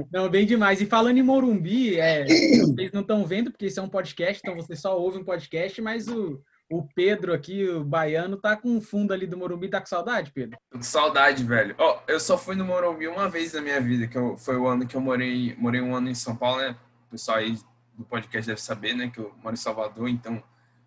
[0.10, 0.80] Não, bem demais.
[0.80, 4.56] E falando em Morumbi, é, vocês não estão vendo, porque isso é um podcast, então
[4.56, 8.82] você só ouve um podcast, mas o, o Pedro aqui, o baiano, tá com o
[8.82, 9.68] fundo ali do Morumbi.
[9.68, 10.58] Tá com saudade, Pedro?
[10.72, 11.76] Tô com saudade, velho.
[11.78, 14.56] Ó, oh, eu só fui no Morumbi uma vez na minha vida, que eu, foi
[14.56, 16.74] o ano que eu morei, morei um ano em São Paulo, né?
[17.08, 17.58] O pessoal aí
[17.98, 19.12] do podcast deve saber, né?
[19.14, 20.42] Que eu moro em Salvador, então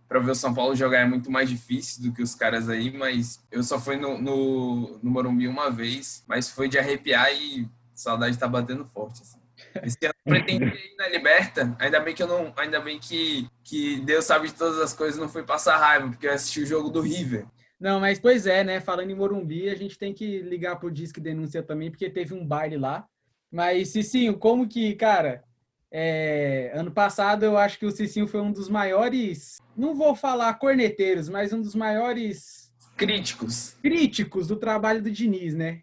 [0.09, 2.90] para ver o São Paulo jogar é muito mais difícil do que os caras aí,
[2.90, 7.69] mas eu só fui no, no, no Morumbi uma vez, mas foi de arrepiar e
[7.95, 9.23] saudade tá batendo forte.
[9.23, 9.38] Assim.
[9.83, 14.01] Esse ano pretendi ir na Liberta, ainda bem que eu não, ainda bem que, que
[14.01, 16.88] Deus sabe de todas as coisas, não fui passar raiva, porque eu assisti o jogo
[16.90, 17.47] do River.
[17.79, 18.81] Não, mas pois é, né?
[18.81, 22.47] Falando em Morumbi, a gente tem que ligar pro Disque Denúncia também, porque teve um
[22.47, 23.07] baile lá.
[23.51, 25.45] Mas, Cicinho, como que, cara,
[25.92, 30.55] é, ano passado eu acho que o Cicinho foi um dos maiores, não vou falar
[30.55, 35.81] corneteiros, mas um dos maiores críticos críticos do trabalho do Diniz, né?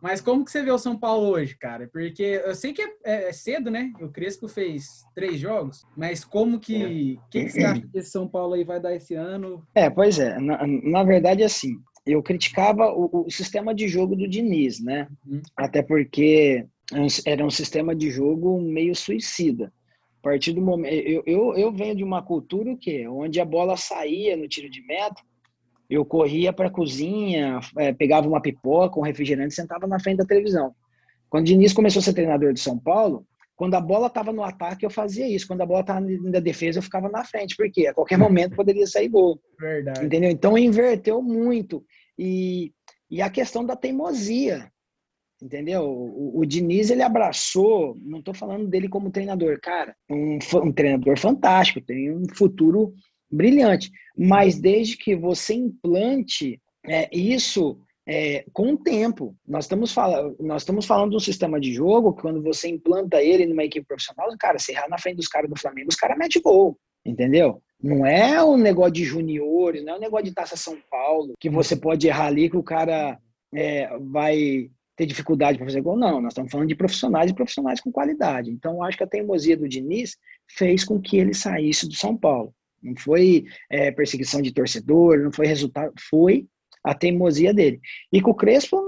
[0.00, 1.88] Mas como que você vê o São Paulo hoje, cara?
[1.90, 3.92] Porque eu sei que é, é, é cedo, né?
[4.00, 7.18] O Crespo fez três jogos, mas como que.
[7.26, 9.66] O que, que, você acha que esse São Paulo aí vai dar esse ano?
[9.74, 10.38] É, pois é.
[10.38, 15.08] Na, na verdade, assim, eu criticava o, o, sistema de jogo do Diniz, né?
[15.26, 15.42] Uhum.
[15.56, 16.64] Até porque
[17.24, 19.72] era um sistema de jogo meio suicida.
[20.20, 20.92] A partir do momento.
[20.92, 24.84] Eu, eu, eu venho de uma cultura que onde a bola saía no tiro de
[24.86, 25.22] meta
[25.88, 30.24] eu corria para a cozinha, é, pegava uma pipoca, um refrigerante, sentava na frente da
[30.24, 30.74] televisão.
[31.30, 34.42] Quando o Diniz começou a ser treinador de São Paulo, quando a bola estava no
[34.42, 35.46] ataque, eu fazia isso.
[35.46, 37.56] Quando a bola estava na defesa, eu ficava na frente.
[37.56, 39.40] porque A qualquer momento poderia sair gol.
[39.58, 40.04] Verdade.
[40.04, 40.30] Entendeu?
[40.30, 41.82] Então, inverteu muito.
[42.18, 42.72] E,
[43.10, 44.70] e a questão da teimosia.
[45.42, 45.82] Entendeu?
[45.82, 51.18] O, o Diniz, ele abraçou, não estou falando dele como treinador, cara, um, um treinador
[51.18, 52.94] fantástico, tem um futuro
[53.30, 53.90] brilhante.
[54.16, 59.36] Mas desde que você implante é, isso é, com o tempo.
[59.46, 63.20] Nós estamos, falando, nós estamos falando de um sistema de jogo que quando você implanta
[63.20, 66.16] ele numa equipe profissional, cara, você errar na frente dos caras do Flamengo, os caras
[66.16, 67.60] metem gol, entendeu?
[67.82, 71.50] Não é um negócio de juniores, não é um negócio de Taça São Paulo, que
[71.50, 73.18] você pode errar ali que o cara
[73.52, 75.96] é, vai ter dificuldade para fazer gol.
[75.96, 78.50] Não, nós estamos falando de profissionais e profissionais com qualidade.
[78.50, 80.16] Então, acho que a teimosia do Diniz
[80.48, 82.54] fez com que ele saísse do São Paulo.
[82.82, 86.46] Não foi é, perseguição de torcedor, não foi resultado, foi
[86.82, 87.80] a teimosia dele.
[88.12, 88.80] E com o Crespo,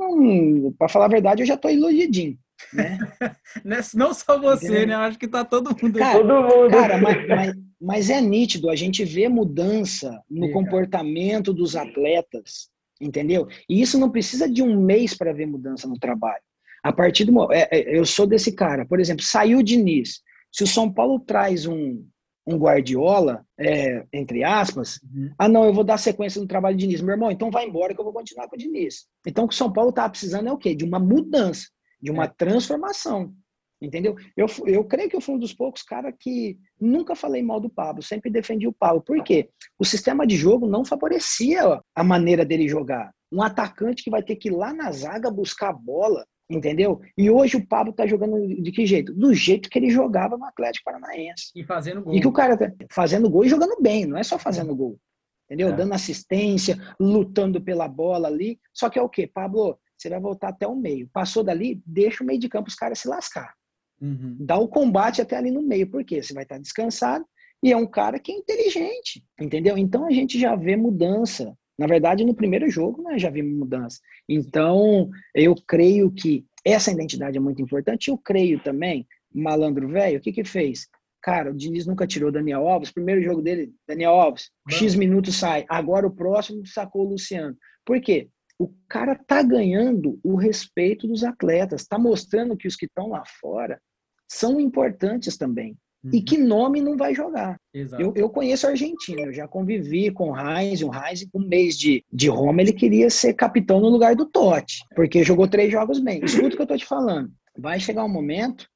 [0.79, 2.39] para falar a verdade, eu já estou iludidinho.
[2.73, 2.99] Né?
[3.95, 4.87] não só você, Entendeu?
[4.89, 4.95] né?
[4.95, 5.99] Eu acho que está todo mundo.
[5.99, 6.71] Cara, todo mundo.
[6.71, 12.71] cara mas, mas, mas, é nítido, a gente vê mudança no Sim, comportamento dos atletas,
[13.01, 13.49] entendeu?
[13.69, 16.43] E isso não precisa de um mês para ver mudança no trabalho.
[16.83, 17.53] A partir do.
[17.53, 18.87] É, é, eu sou desse cara.
[18.87, 20.21] Por exemplo, saiu o Diniz.
[20.53, 22.05] Se o São Paulo traz um,
[22.47, 25.31] um Guardiola, é, entre aspas, uhum.
[25.39, 27.03] ah, não, eu vou dar sequência no trabalho de Diniz.
[27.03, 29.07] Meu irmão, então vai embora que eu vou continuar com o Diniz.
[29.27, 30.75] Então, o que o São Paulo estava precisando é o quê?
[30.75, 31.69] De uma mudança,
[32.01, 32.29] de uma é.
[32.29, 33.35] transformação.
[33.81, 34.17] Entendeu?
[34.37, 37.71] Eu, eu creio que eu fui um dos poucos caras que nunca falei mal do
[37.71, 39.01] Pablo, sempre defendi o Pablo.
[39.01, 39.51] Por quê?
[39.79, 43.13] O sistema de jogo não favorecia a maneira dele jogar.
[43.31, 46.99] Um atacante que vai ter que ir lá na zaga buscar a bola, Entendeu?
[47.17, 49.13] E hoje o Pablo tá jogando de que jeito?
[49.13, 51.51] Do jeito que ele jogava no Atlético Paranaense.
[51.55, 52.15] E fazendo gol.
[52.15, 54.99] E que o cara tá fazendo gol e jogando bem, não é só fazendo gol.
[55.45, 55.69] Entendeu?
[55.69, 55.73] É.
[55.73, 58.59] Dando assistência, lutando pela bola ali.
[58.73, 59.27] Só que é o quê?
[59.27, 61.11] Pablo, você vai voltar até o meio.
[61.13, 63.55] Passou dali, deixa o meio de campo os caras se lascar.
[64.01, 64.37] Uhum.
[64.41, 65.89] Dá o combate até ali no meio.
[65.91, 66.23] Por quê?
[66.23, 67.25] Você vai estar descansado
[67.63, 69.25] e é um cara que é inteligente.
[69.41, 69.77] Entendeu?
[69.77, 74.01] Então a gente já vê mudança na verdade, no primeiro jogo nós já vimos mudança.
[74.29, 78.09] Então, eu creio que essa identidade é muito importante.
[78.09, 80.89] Eu creio também, malandro velho, o que que fez?
[81.23, 82.91] Cara, o Diniz nunca tirou Daniel Alves.
[82.91, 85.65] Primeiro jogo dele, Daniel Alves, X minutos sai.
[85.69, 87.57] Agora o próximo sacou o Luciano.
[87.85, 88.29] Por quê?
[88.59, 93.23] O cara tá ganhando o respeito dos atletas, tá mostrando que os que estão lá
[93.41, 93.81] fora
[94.29, 95.77] são importantes também.
[96.05, 96.11] Uhum.
[96.13, 97.59] E que nome não vai jogar?
[97.99, 101.49] Eu, eu, conheço a Argentina, eu já convivi com o Heinz, o Heinz, com um
[101.49, 105.73] mês de, de Roma, ele queria ser capitão no lugar do Totti, porque jogou três
[105.73, 106.25] jogos bem.
[106.25, 107.31] Escuta o que eu tô te falando.
[107.57, 108.69] Vai chegar um momento,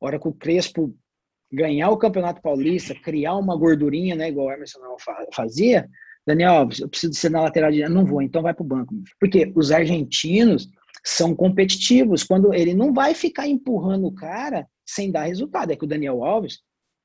[0.00, 0.94] hora que o Crespo
[1.52, 4.78] ganhar o Campeonato Paulista, criar uma gordurinha, né, igual o Emerson
[5.34, 5.88] fazia,
[6.26, 7.92] Daniel, eu preciso ser na lateral direita.
[7.92, 8.94] Não vou, então vai pro banco.
[9.18, 10.68] Porque os argentinos
[11.04, 12.22] são competitivos.
[12.22, 15.72] Quando ele não vai ficar empurrando o cara sem dar resultado.
[15.72, 16.60] É que o Daniel Alves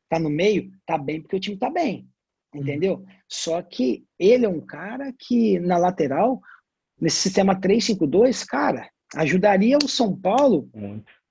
[0.10, 2.08] tá no meio, tá bem porque o time tá bem.
[2.54, 2.96] Entendeu?
[2.96, 3.06] Uhum.
[3.28, 6.40] Só que ele é um cara que na lateral,
[7.00, 10.70] nesse sistema 3-5-2, cara, ajudaria o São Paulo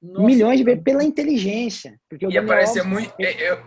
[0.03, 1.99] Nossa, milhões de vezes pela inteligência.
[2.09, 3.15] Porque ia parecer Alves, muito.
[3.21, 3.59] Eu,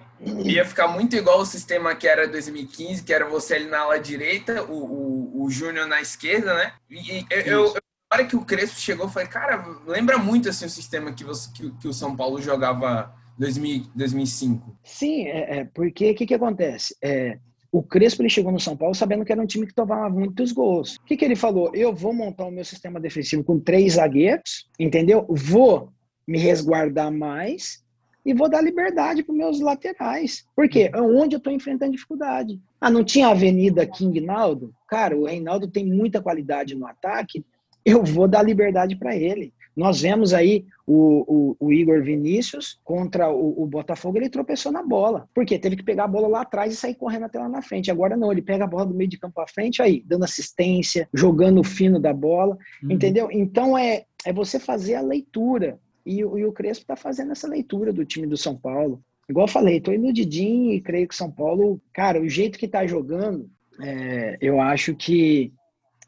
[0.45, 3.99] ia ficar muito igual o sistema que era 2015, que era você ali na ala
[3.99, 6.73] direita, o, o, o Júnior na esquerda, né?
[6.89, 7.75] E, eu, eu,
[8.15, 11.71] hora que o Crespo chegou, falei, cara, lembra muito assim o sistema que, você, que,
[11.71, 14.77] que o São Paulo jogava 2005.
[14.83, 16.95] Sim, é, é porque o que, que acontece?
[17.03, 17.37] É,
[17.71, 20.51] o Crespo ele chegou no São Paulo sabendo que era um time que tomava muitos
[20.51, 20.95] gols.
[20.95, 21.71] O que, que ele falou?
[21.73, 25.25] Eu vou montar o meu sistema defensivo com três zagueiros, entendeu?
[25.29, 25.91] Vou
[26.27, 27.83] me resguardar mais
[28.25, 30.45] e vou dar liberdade para meus laterais.
[30.55, 30.89] Por quê?
[30.93, 32.59] É onde eu estou enfrentando dificuldade.
[32.79, 34.73] Ah, não tinha Avenida King Naldo?
[34.87, 37.45] Cara, o Reinaldo tem muita qualidade no ataque,
[37.87, 39.53] eu vou dar liberdade para ele.
[39.75, 44.81] Nós vemos aí o, o, o Igor Vinícius contra o, o, Botafogo, ele tropeçou na
[44.81, 45.29] bola.
[45.33, 47.91] Porque teve que pegar a bola lá atrás e sair correndo até lá na frente.
[47.91, 51.07] Agora não, ele pega a bola do meio de campo à frente, aí, dando assistência,
[51.13, 52.91] jogando o fino da bola, uhum.
[52.91, 53.29] entendeu?
[53.31, 55.79] Então é, é você fazer a leitura.
[56.05, 59.01] E, e o Crespo está fazendo essa leitura do time do São Paulo.
[59.29, 62.87] Igual eu falei, tô iludidinho e creio que São Paulo, cara, o jeito que tá
[62.87, 63.49] jogando,
[63.81, 65.53] é, eu acho que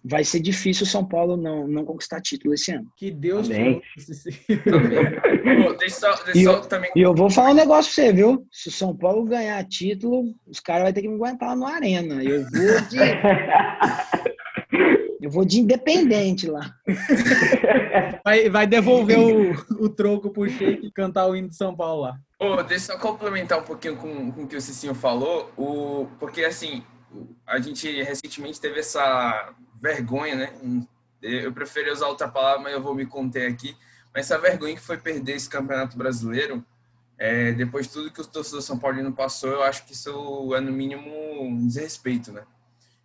[0.03, 2.87] vai ser difícil o São Paulo não, não conquistar título esse ano.
[2.95, 3.81] Que Deus Amém.
[6.33, 6.91] e, eu, também...
[6.95, 8.47] e eu vou falar um negócio pra você, viu?
[8.51, 12.23] Se o São Paulo ganhar título, os caras vão ter que me aguentar no Arena.
[12.23, 12.97] Eu vou de.
[15.21, 16.73] eu vou de independente lá.
[18.23, 19.51] Vai, vai devolver o,
[19.83, 22.17] o troco pro Sheik e cantar o hino de São Paulo lá.
[22.39, 26.07] Oh, deixa eu só complementar um pouquinho com, com o que o Cicinho falou, o,
[26.19, 26.81] porque assim,
[27.45, 30.87] a gente recentemente teve essa vergonha, né?
[31.21, 33.75] Eu preferi usar outra palavra, mas eu vou me conter aqui.
[34.13, 36.65] Mas essa vergonha que foi perder esse campeonato brasileiro,
[37.17, 40.61] é, depois de tudo que o torcedor São Paulino passou, eu acho que isso é
[40.61, 41.11] no mínimo
[41.41, 42.43] um desrespeito, né?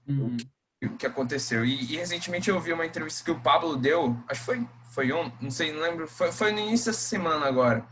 [0.07, 0.27] Uhum.
[0.27, 0.47] O, que,
[0.87, 1.65] o, que, aconteceu.
[1.65, 5.13] E, e, recentemente eu vi uma entrevista que o Pablo deu, acho que foi, foi
[5.13, 7.85] ontem, não sei, não lembro, foi, foi no início dessa semana agora,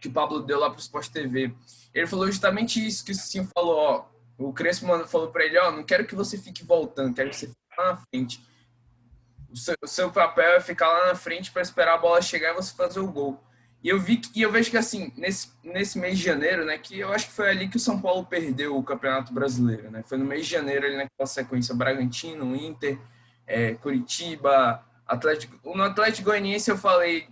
[0.00, 1.54] que o Pablo deu lá para o Sport TV.
[1.94, 4.04] Ele falou justamente isso que o Cicinho falou, ó,
[4.36, 7.46] o Crespo falou para ele, ó, não quero que você fique voltando, quero que você
[7.46, 8.44] fique lá na frente.
[9.50, 12.52] O seu, o seu papel é ficar lá na frente para esperar a bola chegar
[12.52, 13.42] e você fazer o gol.
[13.82, 16.76] E eu vi que, e eu vejo que assim, nesse, nesse mês de janeiro, né,
[16.76, 20.02] que eu acho que foi ali que o São Paulo perdeu o Campeonato Brasileiro, né?
[20.04, 22.98] Foi no mês de janeiro ali naquela sequência Bragantino, Inter,
[23.46, 25.56] é, Curitiba, Atlético.
[25.74, 27.28] No Atlético Goianiense eu falei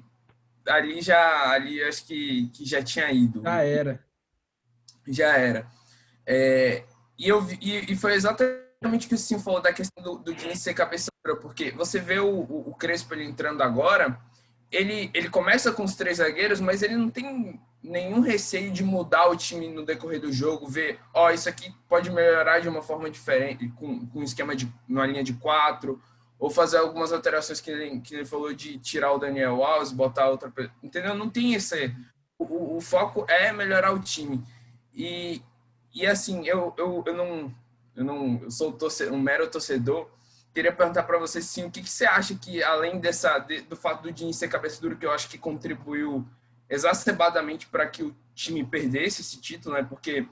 [0.67, 3.43] ali já ali acho que, que já tinha ido.
[3.43, 4.05] Já era.
[5.09, 5.67] Já era.
[6.25, 6.85] É,
[7.19, 10.19] e eu e, e foi exatamente exatamente o que o Sim falou da questão do,
[10.19, 14.21] do Diniz ser cabeça dura, porque você vê o, o, o, Crespo ele entrando agora,
[14.71, 19.29] ele, ele começa com os três zagueiros, mas ele não tem nenhum receio de mudar
[19.29, 22.83] o time no decorrer do jogo, ver, ó, oh, isso aqui pode melhorar de uma
[22.83, 26.03] forma diferente, com, com um esquema de uma linha de quatro,
[26.39, 30.29] ou fazer algumas alterações que ele, que ele falou de tirar o Daniel Alves, botar
[30.29, 31.15] outra entendeu?
[31.15, 31.95] Não tem esse...
[32.39, 34.45] O, o, foco é melhorar o time.
[34.93, 35.41] E,
[35.95, 37.55] e assim, eu, eu, eu não
[37.97, 38.77] eu não eu sou
[39.11, 40.09] um mero torcedor.
[40.55, 43.77] Queria perguntar para você, sim, o que, que, você acha que, além dessa, de, do
[43.77, 46.27] fato do Diniz ser cabeça dura, que eu acho que contribuiu
[46.69, 49.83] exacerbadamente para que o time perdesse esse título, né?
[49.83, 50.27] Porque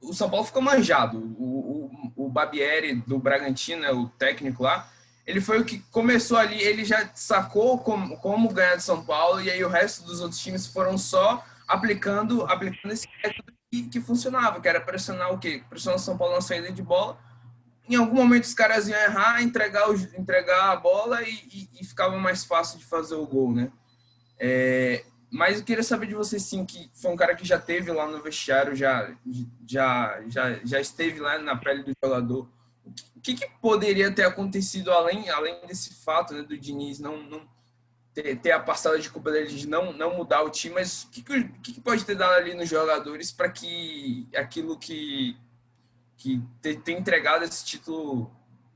[0.00, 1.18] o São Paulo ficou manjado.
[1.38, 4.90] O, o, o Babieri do Bragantino, né, o técnico lá,
[5.26, 9.40] ele foi o que começou ali, ele já sacou como, como ganhar de São Paulo,
[9.40, 14.60] e aí o resto dos outros times foram só aplicando, aplicando esse método que, funcionava,
[14.60, 15.62] que era pressionar o quê?
[15.68, 17.18] Pressionar o São Paulo na saída de bola.
[17.88, 21.84] Em algum momento os caras iam errar, entregar, o, entregar a bola e, e, e,
[21.84, 23.70] ficava mais fácil de fazer o gol, né?
[24.38, 27.92] É, mas eu queria saber de você, sim, que foi um cara que já teve
[27.92, 29.14] lá no vestiário, já,
[29.66, 32.48] já, já, já esteve lá na pele do jogador.
[33.16, 37.48] O que, que poderia ter acontecido além, além desse fato né, do Diniz não, não,
[38.16, 41.10] ter, ter a parcela de culpa dele de não, não mudar o time, mas o
[41.10, 45.36] que, que, que pode ter dado ali nos jogadores para que aquilo que,
[46.16, 48.30] que ter, ter, entregado esse título,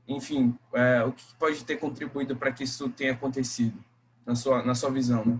[0.07, 3.83] enfim, é, o que pode ter contribuído para que isso tenha acontecido,
[4.23, 5.39] na sua, na sua visão, né?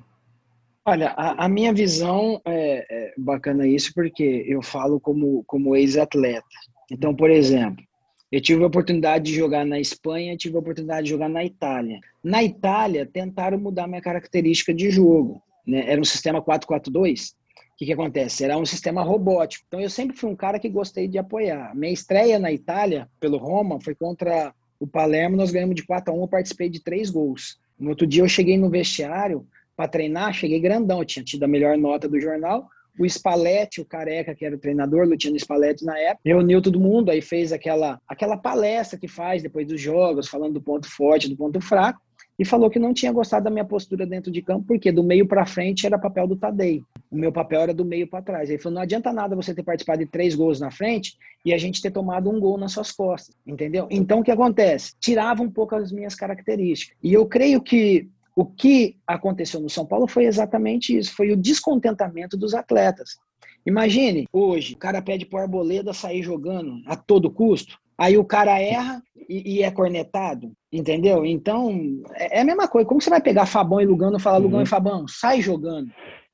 [0.84, 6.44] Olha, a, a, minha visão é, é, bacana isso porque eu falo como, como ex-atleta.
[6.90, 7.86] Então, por exemplo,
[8.32, 12.00] eu tive a oportunidade de jogar na Espanha, tive a oportunidade de jogar na Itália.
[12.24, 15.44] Na Itália, tentaram mudar minha característica de jogo.
[15.67, 15.84] Né?
[15.91, 17.32] Era um sistema 4-4-2.
[17.32, 17.34] O
[17.78, 18.46] que, que acontece?
[18.46, 19.65] Era um sistema robótico.
[19.67, 21.76] Então, eu sempre fui um cara que gostei de apoiar.
[21.76, 25.36] Minha estreia na Itália, pelo Roma, foi contra o Palermo.
[25.36, 27.60] Nós ganhamos de 4 a 1 eu participei de três gols.
[27.78, 31.00] No outro dia, eu cheguei no vestiário para treinar, cheguei grandão.
[31.00, 34.60] Eu tinha tido a melhor nota do jornal o Spalletti, o careca que era o
[34.60, 39.41] treinador, Luciano Spalletti na época, reuniu todo mundo, aí fez aquela, aquela palestra que faz
[39.41, 42.01] depois dos jogos, falando do ponto forte, do ponto fraco,
[42.38, 45.27] e falou que não tinha gostado da minha postura dentro de campo, porque do meio
[45.27, 46.82] para frente era papel do Tadei.
[47.12, 48.49] O meu papel era do meio para trás.
[48.49, 51.58] Ele falou: não adianta nada você ter participado de três gols na frente e a
[51.58, 53.88] gente ter tomado um gol nas suas costas, entendeu?
[53.91, 54.93] Então o que acontece?
[54.99, 56.97] Tirava um pouco as minhas características.
[57.04, 61.38] E eu creio que o que aconteceu no São Paulo foi exatamente isso, foi o
[61.38, 63.17] descontentamento dos atletas.
[63.65, 68.60] Imagine, hoje, o cara pede pro Arboleda sair jogando a todo custo, aí o cara
[68.60, 71.26] erra e, e é cornetado, entendeu?
[71.26, 72.88] Então, é, é, a mesma coisa.
[72.88, 74.44] Como você vai pegar Fabão e Lugano e falar, uhum.
[74.44, 75.92] Lugano e Fabão, sai jogando?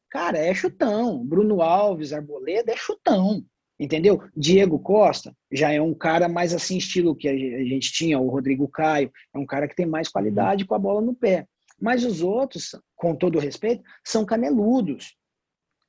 [0.09, 1.23] Cara, é chutão.
[1.25, 3.43] Bruno Alves, Arboleda, é chutão.
[3.79, 4.23] Entendeu?
[4.35, 8.67] Diego Costa já é um cara mais assim, estilo que a gente tinha, o Rodrigo
[8.67, 11.45] Caio, é um cara que tem mais qualidade com a bola no pé.
[11.79, 15.15] Mas os outros, com todo respeito, são caneludos.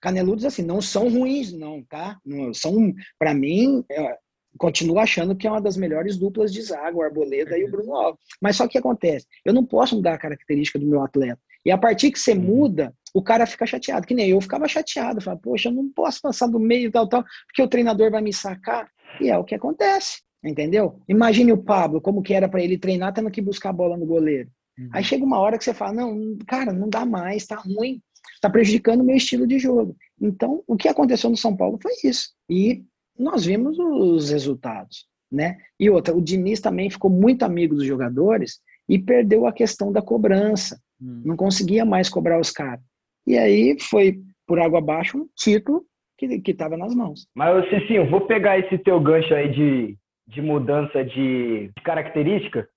[0.00, 2.18] Caneludos, assim, não são ruins, não, tá?
[2.24, 4.16] Não, são, para mim, é,
[4.56, 7.94] continuo achando que é uma das melhores duplas de zaga, o Arboleda e o Bruno
[7.94, 8.20] Alves.
[8.40, 9.26] Mas só que acontece?
[9.44, 11.40] Eu não posso mudar a característica do meu atleta.
[11.64, 12.40] E a partir que você uhum.
[12.40, 16.20] muda, o cara fica chateado, que nem eu ficava chateado, falava, poxa, eu não posso
[16.20, 18.88] passar do meio tal, tal, porque o treinador vai me sacar.
[19.20, 21.00] E é o que acontece, entendeu?
[21.08, 24.06] Imagine o Pablo, como que era para ele treinar, tendo que buscar a bola no
[24.06, 24.50] goleiro.
[24.78, 24.88] Uhum.
[24.92, 28.00] Aí chega uma hora que você fala, não, cara, não dá mais, tá ruim,
[28.40, 29.96] tá prejudicando o meu estilo de jogo.
[30.20, 32.30] Então, o que aconteceu no São Paulo foi isso.
[32.48, 32.84] E
[33.18, 35.58] nós vimos os resultados, né?
[35.78, 40.00] E outra, o Diniz também ficou muito amigo dos jogadores e perdeu a questão da
[40.00, 40.80] cobrança.
[41.00, 41.22] Hum.
[41.24, 42.80] Não conseguia mais cobrar os caras.
[43.26, 45.84] E aí foi por água abaixo um título
[46.16, 47.28] que estava nas mãos.
[47.34, 52.68] Mas, Cicinho, vou pegar esse teu gancho aí de, de mudança de, de característica.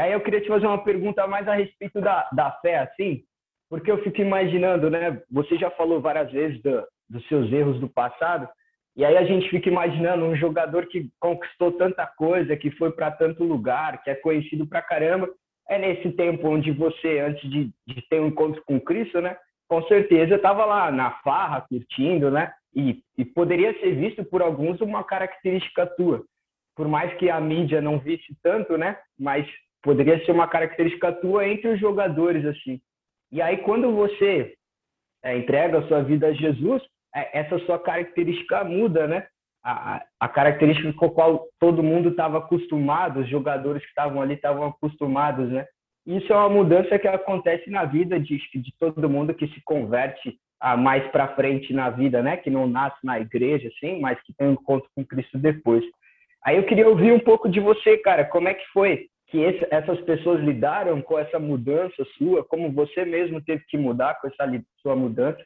[0.00, 3.22] E aí eu queria te fazer uma pergunta mais a respeito da, da fé, assim,
[3.68, 5.20] porque eu fico imaginando, né?
[5.30, 8.48] Você já falou várias vezes do, dos seus erros do passado,
[8.96, 13.10] e aí a gente fica imaginando um jogador que conquistou tanta coisa, que foi para
[13.10, 15.28] tanto lugar, que é conhecido pra caramba.
[15.68, 19.36] É nesse tempo onde você, antes de, de ter um encontro com Cristo, né?
[19.68, 22.50] Com certeza estava lá na farra, curtindo, né?
[22.74, 26.24] E, e poderia ser visto por alguns uma característica tua.
[26.74, 28.96] Por mais que a mídia não visse tanto, né?
[29.18, 29.46] Mas
[29.82, 32.80] poderia ser uma característica tua entre os jogadores, assim.
[33.32, 34.54] E aí, quando você
[35.24, 36.82] é, entrega a sua vida a Jesus,
[37.14, 39.26] é, essa sua característica muda, né?
[39.62, 44.34] A, a característica com a qual todo mundo estava acostumado, os jogadores que estavam ali
[44.34, 45.66] estavam acostumados, né?
[46.06, 50.38] Isso é uma mudança que acontece na vida de, de todo mundo que se converte
[50.58, 52.36] a mais para frente na vida, né?
[52.38, 55.84] Que não nasce na igreja, assim, mas que tem um encontro com Cristo depois.
[56.44, 58.24] Aí eu queria ouvir um pouco de você, cara.
[58.24, 62.44] Como é que foi que esse, essas pessoas lidaram com essa mudança sua?
[62.44, 64.50] Como você mesmo teve que mudar com essa
[64.82, 65.42] sua mudança?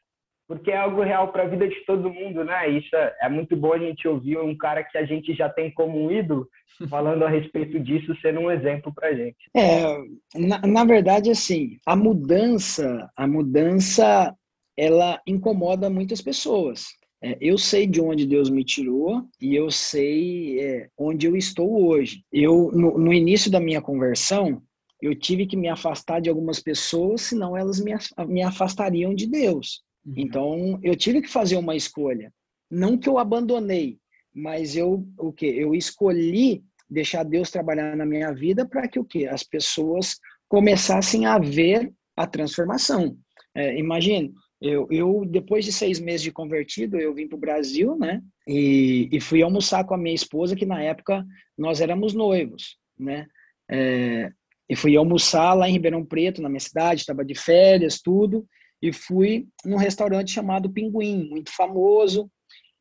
[0.46, 2.68] porque é algo real para a vida de todo mundo, né?
[2.68, 5.70] Isso é, é, muito bom a gente ouvir um cara que a gente já tem
[5.72, 6.46] como um ídolo
[6.90, 9.36] falando a respeito disso, sendo um exemplo para a gente.
[9.56, 9.96] É,
[10.34, 14.34] na, na verdade, assim, a mudança, a mudança,
[14.76, 16.86] ela incomoda muitas pessoas.
[17.24, 21.86] É, eu sei de onde Deus me tirou e eu sei é, onde eu estou
[21.86, 22.22] hoje.
[22.30, 24.62] Eu, no, no início da minha conversão,
[25.00, 27.92] eu tive que me afastar de algumas pessoas, senão elas me,
[28.28, 29.82] me afastariam de Deus.
[30.04, 30.14] Uhum.
[30.18, 32.30] Então, eu tive que fazer uma escolha.
[32.70, 33.96] Não que eu abandonei,
[34.34, 39.04] mas eu o que eu escolhi deixar Deus trabalhar na minha vida para que o
[39.04, 40.16] que as pessoas
[40.46, 43.16] começassem a ver a transformação.
[43.54, 44.34] É, imagine,
[44.66, 48.22] eu, eu depois de seis meses de convertido, eu vim para o Brasil, né?
[48.46, 51.24] E, e, fui almoçar com a minha esposa, que na época
[51.56, 53.26] nós éramos noivos, né?
[53.70, 54.30] É,
[54.68, 58.46] e fui almoçar lá em Ribeirão Preto, na minha cidade, estava de férias, tudo
[58.84, 62.30] e fui num restaurante chamado Pinguim, muito famoso,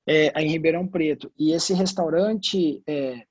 [0.05, 1.31] é, em Ribeirão Preto.
[1.39, 3.21] E esse restaurante, é,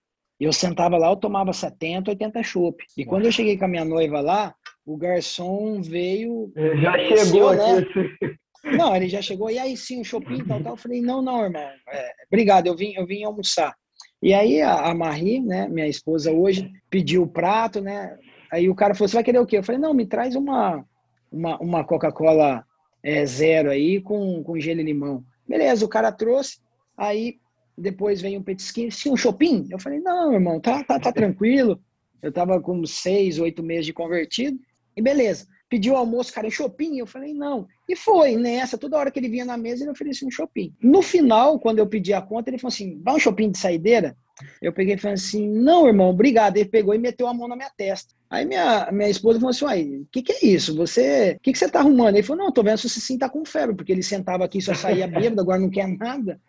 [0.41, 2.83] eu sentava lá, eu tomava 70, 80 chopp.
[2.97, 4.55] E quando eu cheguei com a minha noiva lá,
[4.87, 6.51] o garçom veio.
[6.81, 7.79] Já chegou né?
[7.79, 8.39] aqui.
[8.65, 10.75] Não, ele já chegou, e aí sim, o shopping tal, tal.
[10.75, 13.75] Eu falei, não, não, irmão, é, obrigado, eu vim, eu vim almoçar.
[14.23, 18.17] E aí a, Marie, né, minha esposa hoje, pediu o prato, né?
[18.53, 19.59] Aí o cara falou, você vai querer o quê?
[19.59, 20.85] Eu falei, não, me traz uma,
[21.31, 22.65] uma, uma Coca-Cola
[23.03, 25.25] é, zero aí com, com gelo e limão.
[25.47, 26.61] Beleza, o cara trouxe,
[26.97, 27.39] aí
[27.77, 29.67] depois vem um petisquinho, sim, um shopping?
[29.71, 31.81] Eu falei, não, irmão, tá, tá, tá tranquilo.
[32.23, 34.57] Eu tava com seis, oito meses de convertido,
[34.97, 35.49] e beleza.
[35.69, 36.99] Pediu almoço, cara, em shopping?
[36.99, 37.67] Eu falei, não.
[37.93, 40.75] E foi nessa, toda hora que ele vinha na mesa, ele oferecia um shopping.
[40.81, 44.17] No final, quando eu pedi a conta, ele falou assim, vai um shopping de saideira?
[44.63, 46.57] Eu peguei e falei assim, não, irmão, obrigado.
[46.57, 48.15] Ele pegou e meteu a mão na minha testa.
[48.31, 50.75] Aí minha, minha esposa falou assim, uai, o que, que é isso?
[50.75, 52.17] Você, o que, que você tá arrumando?
[52.17, 54.57] Ele falou, não, tô vendo se você sim tá com febre, porque ele sentava aqui
[54.57, 56.41] e só saía bêbado, agora não quer nada.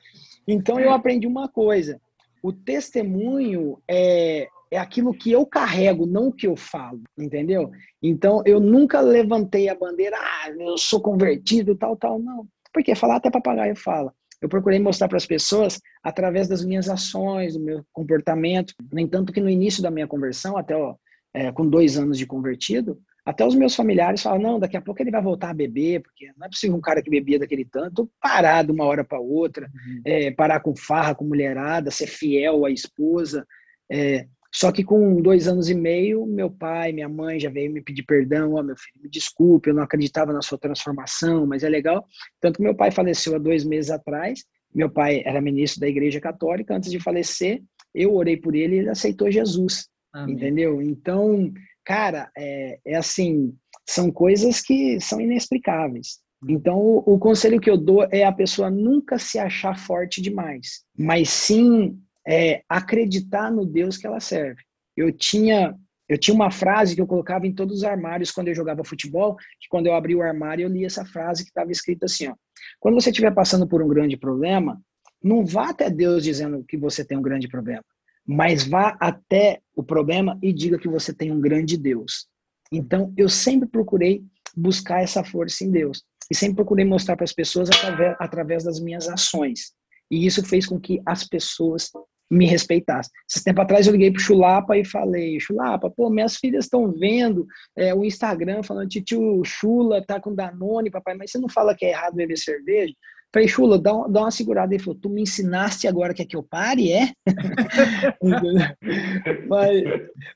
[0.47, 1.99] Então eu aprendi uma coisa,
[2.41, 7.71] o testemunho é, é aquilo que eu carrego, não o que eu falo, entendeu?
[8.01, 12.47] Então eu nunca levantei a bandeira, ah, eu sou convertido, tal, tal, não.
[12.73, 14.13] Porque falar até papagaio fala
[14.43, 18.73] eu procurei mostrar para as pessoas através das minhas ações, do meu comportamento.
[18.91, 20.95] No entanto, que no início da minha conversão, até ó,
[21.33, 25.01] é, com dois anos de convertido, até os meus familiares falam, não, daqui a pouco
[25.01, 28.11] ele vai voltar a beber, porque não é possível um cara que bebia daquele tanto
[28.21, 30.01] parar de uma hora para outra, uhum.
[30.03, 33.47] é, parar com farra, com mulherada, ser fiel à esposa.
[33.89, 37.81] É, só que com dois anos e meio, meu pai, minha mãe já veio me
[37.81, 41.63] pedir perdão, ó, oh, meu filho, me desculpe, eu não acreditava na sua transformação, mas
[41.63, 42.05] é legal.
[42.39, 44.43] Tanto que meu pai faleceu há dois meses atrás,
[44.73, 47.63] meu pai era ministro da Igreja Católica, antes de falecer,
[47.95, 50.35] eu orei por ele e ele aceitou Jesus, Amém.
[50.35, 50.81] entendeu?
[50.83, 51.51] Então,
[51.83, 53.55] cara, é, é assim,
[53.89, 56.19] são coisas que são inexplicáveis.
[56.47, 60.83] Então, o, o, conselho que eu dou é a pessoa nunca se achar forte demais,
[60.95, 61.97] mas sim
[62.27, 64.61] é, acreditar no Deus que ela serve.
[64.95, 65.75] Eu tinha
[66.09, 69.37] eu tinha uma frase que eu colocava em todos os armários quando eu jogava futebol,
[69.59, 72.35] que quando eu abri o armário eu li essa frase que estava escrita assim, ó,
[72.79, 74.81] quando você estiver passando por um grande problema,
[75.23, 77.83] não vá até Deus dizendo que você tem um grande problema,
[78.27, 82.27] mas vá até o problema e diga que você tem um grande Deus.
[82.71, 84.23] Então, eu sempre procurei
[84.55, 88.79] buscar essa força em Deus e sempre procurei mostrar para as pessoas através, através das
[88.79, 89.73] minhas ações.
[90.11, 91.91] E isso fez com que as pessoas
[92.33, 93.11] me respeitassem.
[93.29, 97.45] Esse tempo atrás eu liguei pro Chulapa e falei, Chulapa, pô, minhas filhas estão vendo
[97.77, 101.85] é, o Instagram falando, tio Chula tá com Danone, papai, mas você não fala que
[101.85, 102.93] é errado beber cerveja?
[103.33, 104.75] Falei, Chula, dá, dá uma segurada.
[104.75, 107.11] Ele falou, tu me ensinaste agora que é que eu pare, é?
[109.49, 109.83] mas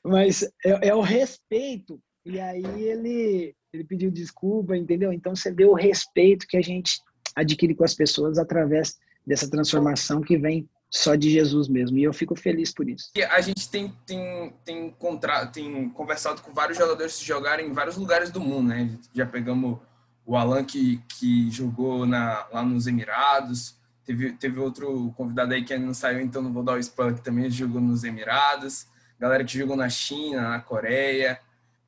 [0.02, 2.00] mas é, é, o respeito.
[2.26, 5.12] E aí ele, ele pediu desculpa, entendeu?
[5.12, 7.00] Então você vê o respeito que a gente
[7.36, 11.98] adquire com as pessoas através dessa transformação que vem só de Jesus mesmo.
[11.98, 13.10] E eu fico feliz por isso.
[13.30, 17.96] A gente tem, tem, tem, contra, tem conversado com vários jogadores que jogaram em vários
[17.96, 18.90] lugares do mundo, né?
[19.14, 19.78] Já pegamos
[20.24, 23.76] o Alan que, que jogou na, lá nos Emirados.
[24.04, 27.14] Teve, teve outro convidado aí que ainda não saiu, então não vou dar o spoiler,
[27.14, 28.86] que também jogou nos Emirados.
[29.18, 31.38] Galera que jogou na China, na Coreia.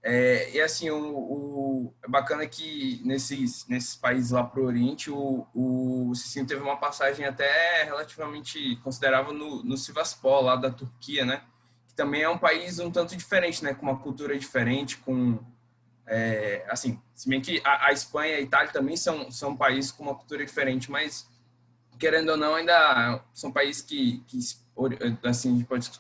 [0.03, 5.47] É, e assim, o, o, é bacana que nesses, nesses países lá pro Oriente, o,
[5.55, 11.43] o Cicinho teve uma passagem até relativamente considerável no, no Sivaspor, lá da Turquia, né?
[11.87, 13.75] Que também é um país um tanto diferente, né?
[13.75, 15.39] Com uma cultura diferente, com...
[16.07, 19.93] É, assim, se bem que a, a, Espanha e a Itália também são, são países
[19.93, 21.29] com uma cultura diferente, mas
[21.99, 24.39] querendo ou não, ainda são países que, que
[25.23, 25.91] assim, a gente pode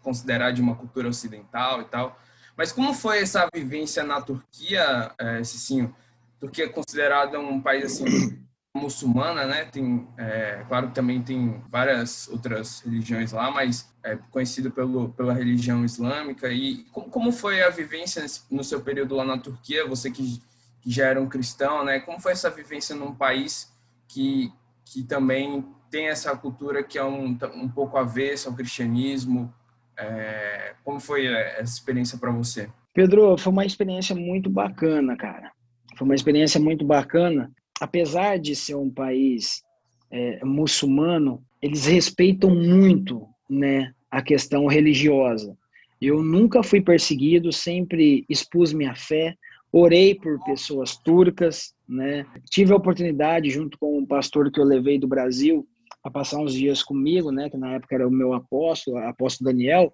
[0.00, 2.18] considerar de uma cultura ocidental e tal.
[2.56, 5.94] Mas como foi essa vivência na Turquia, é, Cicinho?
[6.40, 8.46] Turquia é considerada um país assim
[8.76, 9.64] muçulmana, né?
[9.64, 15.84] Tem, é, claro também tem várias outras religiões lá, mas é conhecido pelo, pela religião
[15.84, 16.48] islâmica.
[16.48, 19.86] E como, como foi a vivência no seu período lá na Turquia?
[19.86, 20.40] Você que,
[20.80, 22.00] que já era um cristão, né?
[22.00, 23.72] Como foi essa vivência num país
[24.06, 24.52] que,
[24.84, 29.52] que também tem essa cultura que é um, um pouco avessa ao cristianismo?
[29.98, 32.68] É, como foi essa experiência para você?
[32.92, 35.52] Pedro, foi uma experiência muito bacana, cara.
[35.96, 37.50] Foi uma experiência muito bacana.
[37.80, 39.62] Apesar de ser um país
[40.10, 45.56] é, muçulmano, eles respeitam muito, né, a questão religiosa.
[46.00, 49.34] Eu nunca fui perseguido, sempre expus minha fé,
[49.72, 52.24] orei por pessoas turcas, né?
[52.50, 55.66] Tive a oportunidade, junto com um pastor que eu levei do Brasil,
[56.06, 59.92] a passar uns dias comigo, né, que na época era o meu apóstolo, apóstolo Daniel,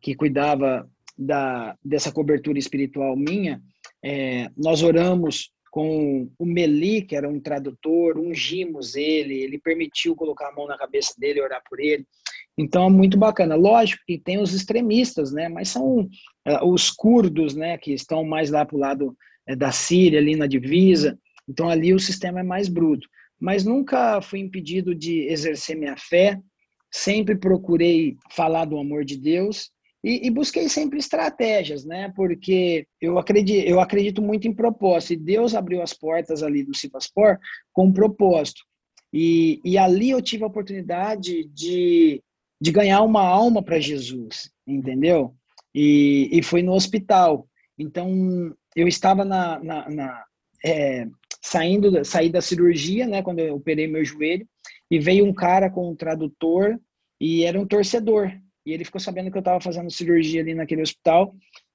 [0.00, 0.86] que cuidava
[1.16, 3.62] da, dessa cobertura espiritual minha.
[4.04, 10.50] É, nós oramos com o Meli, que era um tradutor, ungimos ele, ele permitiu colocar
[10.50, 12.06] a mão na cabeça dele e orar por ele.
[12.58, 13.54] Então é muito bacana.
[13.54, 15.48] Lógico que tem os extremistas, né?
[15.48, 17.76] Mas são uh, os curdos, né?
[17.78, 19.16] Que estão mais lá para o lado
[19.50, 21.18] uh, da Síria, ali na divisa.
[21.48, 23.08] Então ali o sistema é mais bruto
[23.40, 26.40] mas nunca fui impedido de exercer minha fé,
[26.90, 29.70] sempre procurei falar do amor de Deus
[30.02, 32.12] e, e, busquei sempre estratégias, né?
[32.14, 36.76] Porque eu acredito, eu acredito muito em propósito e Deus abriu as portas ali do
[36.76, 37.38] Cipaspor
[37.72, 38.62] com um propósito.
[39.10, 42.22] E, e ali eu tive a oportunidade de,
[42.60, 45.34] de ganhar uma alma para Jesus, entendeu?
[45.74, 47.48] E, e foi no hospital.
[47.78, 50.24] Então, eu estava na, na, na
[50.64, 51.06] é,
[51.44, 54.48] saindo saí da cirurgia, né, quando eu operei meu joelho,
[54.90, 56.80] e veio um cara com um tradutor
[57.20, 58.32] e era um torcedor.
[58.64, 61.34] E ele ficou sabendo que eu estava fazendo cirurgia ali naquele hospital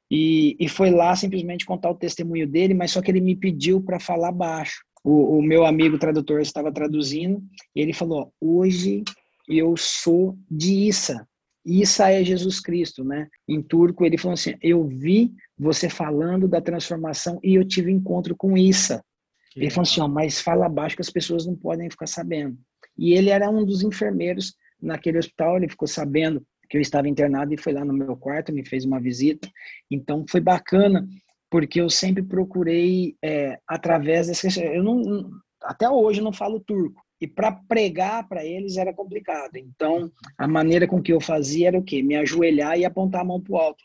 [0.10, 3.80] e, e foi lá simplesmente contar o testemunho dele, mas só que ele me pediu
[3.80, 4.84] para falar baixo.
[5.04, 7.40] O, o, meu amigo tradutor estava traduzindo
[7.76, 9.04] e ele falou: Hoje
[9.48, 11.28] eu sou de Issa.
[11.64, 13.28] Issa é Jesus Cristo, né?
[13.48, 18.36] Em turco, ele falou assim: Eu vi você falando da transformação e eu tive encontro
[18.36, 19.04] com Issa.
[19.50, 22.58] Que ele falou assim, ó, mas fala baixo que as pessoas não podem ficar sabendo.
[22.98, 27.54] E ele era um dos enfermeiros naquele hospital, ele ficou sabendo que eu estava internado
[27.54, 29.50] e foi lá no meu quarto, me fez uma visita.
[29.90, 31.08] Então foi bacana,
[31.50, 34.48] porque eu sempre procurei, é, através dessa.
[34.62, 35.32] Eu não,
[35.64, 37.02] até hoje eu não falo turco.
[37.22, 39.58] E para pregar para eles era complicado.
[39.58, 42.02] Então, a maneira com que eu fazia era o quê?
[42.02, 43.84] Me ajoelhar e apontar a mão para o alto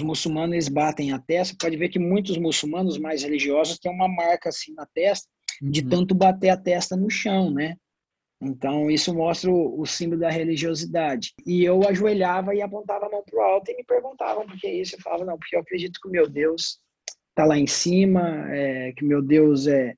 [0.00, 4.72] muçulmanos batem a testa, pode ver que muitos muçulmanos mais religiosos têm uma marca assim
[4.74, 5.28] na testa,
[5.60, 5.88] de uhum.
[5.88, 7.76] tanto bater a testa no chão, né?
[8.40, 11.32] Então, isso mostra o, o, símbolo da religiosidade.
[11.46, 14.68] E eu ajoelhava e apontava a mão para o alto e me perguntavam por que
[14.68, 14.96] isso.
[14.96, 16.78] Eu falava, não, porque eu acredito que o meu Deus
[17.30, 19.94] está lá em cima, é, que meu Deus é,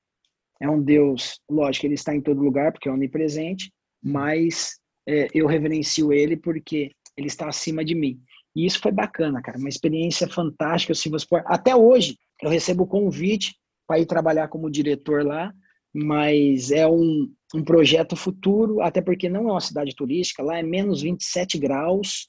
[0.60, 3.72] é um Deus, lógico, ele está em todo lugar, porque é onipresente,
[4.02, 4.78] mas
[5.08, 8.20] é, eu reverencio ele porque ele está acima de mim.
[8.56, 10.94] E isso foi bacana, cara, uma experiência fantástica.
[10.94, 11.44] O Silva Sport.
[11.46, 13.54] Até hoje, eu recebo convite
[13.86, 15.52] para ir trabalhar como diretor lá,
[15.94, 20.62] mas é um, um projeto futuro, até porque não é uma cidade turística, lá é
[20.62, 22.28] menos 27 graus,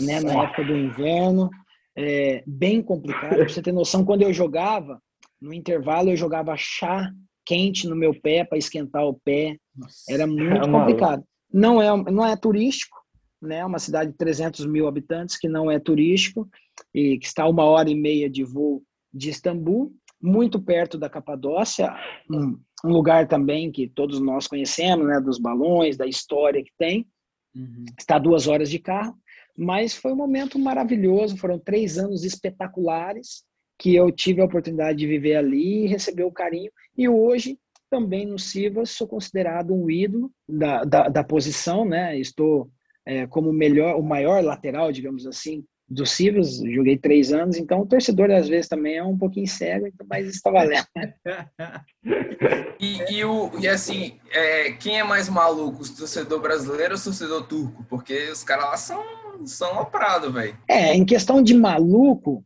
[0.00, 1.50] né, na época do inverno,
[1.94, 3.36] é bem complicado.
[3.36, 5.00] Pra você ter noção, quando eu jogava,
[5.40, 7.10] no intervalo eu jogava chá
[7.44, 9.56] quente no meu pé para esquentar o pé.
[9.74, 10.02] Nossa.
[10.10, 11.22] Era muito é complicado.
[11.52, 12.96] Não é, não é turístico,
[13.40, 13.64] né?
[13.64, 16.48] Uma cidade de 300 mil habitantes que não é turístico
[16.94, 18.82] e que está a uma hora e meia de voo
[19.12, 21.94] de Istambul, muito perto da Capadócia,
[22.30, 25.20] um, um lugar também que todos nós conhecemos, né?
[25.20, 27.06] Dos balões, da história que tem.
[27.54, 27.84] Uhum.
[27.98, 29.16] Está a duas horas de carro.
[29.56, 33.44] Mas foi um momento maravilhoso, foram três anos espetaculares
[33.78, 36.70] que eu tive a oportunidade de viver ali e receber o carinho.
[36.96, 37.58] E hoje,
[37.90, 42.18] também no Sivas, sou considerado um ídolo da, da, da posição, né?
[42.18, 42.70] Estou
[43.06, 47.86] é, como melhor, o maior lateral, digamos assim, do Sivas, joguei três anos, então o
[47.86, 50.84] torcedor às vezes também é um pouquinho cego, então, mas está valendo.
[52.80, 57.04] e, e, o, e assim, é, quem é mais maluco, o torcedor brasileiro ou o
[57.04, 57.86] torcedor turco?
[57.88, 60.56] Porque os caras lá são são oprados, velho.
[60.68, 62.44] É, em questão de maluco,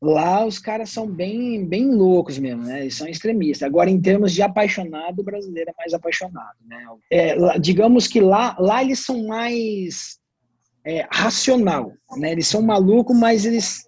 [0.00, 2.82] lá os caras são bem, bem loucos mesmo, né?
[2.82, 3.66] Eles são extremistas.
[3.66, 6.84] Agora, em termos de apaixonado, o brasileiro é mais apaixonado, né?
[7.10, 10.18] É, digamos que lá, lá eles são mais
[10.84, 12.32] é, racional, né?
[12.32, 13.86] Eles são malucos, mas eles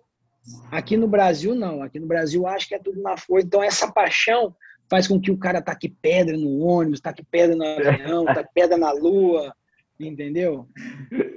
[0.70, 1.82] aqui no Brasil não.
[1.82, 3.46] Aqui no Brasil acho que é tudo na força.
[3.46, 4.54] Então essa paixão
[4.90, 8.76] faz com que o cara taque pedra no ônibus, taque pedra no avião, taque pedra
[8.76, 9.54] na lua,
[10.00, 10.66] entendeu?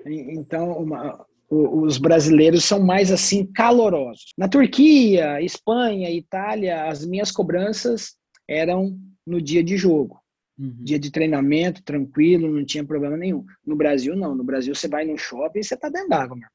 [0.06, 4.32] Então, uma, os brasileiros são mais assim calorosos.
[4.38, 8.16] Na Turquia, Espanha, Itália, as minhas cobranças
[8.48, 8.98] eram
[9.28, 10.22] no dia de jogo.
[10.58, 10.78] Uhum.
[10.80, 13.46] Dia de treinamento, tranquilo, não tinha problema nenhum.
[13.66, 14.34] No Brasil, não.
[14.34, 16.50] No Brasil, você vai no shopping e você tá dentro d'água, meu.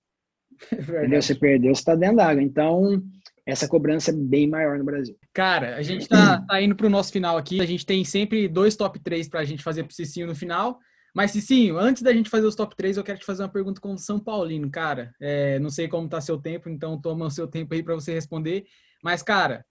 [0.73, 1.21] Entendeu?
[1.21, 2.43] Você perdeu, você tá dentro d'água.
[2.43, 3.03] Então,
[3.45, 5.15] essa cobrança é bem maior no Brasil.
[5.35, 7.61] Cara, a gente tá, tá indo pro nosso final aqui.
[7.61, 10.79] A gente tem sempre dois top 3 pra gente fazer pro Cicinho no final.
[11.17, 13.81] Mas, Cicinho, antes da gente fazer os top 3, eu quero te fazer uma pergunta
[13.81, 15.15] como São Paulino, cara.
[15.19, 18.13] É, não sei como tá seu tempo, então toma o seu tempo aí para você
[18.13, 18.67] responder.
[19.03, 19.65] Mas, cara,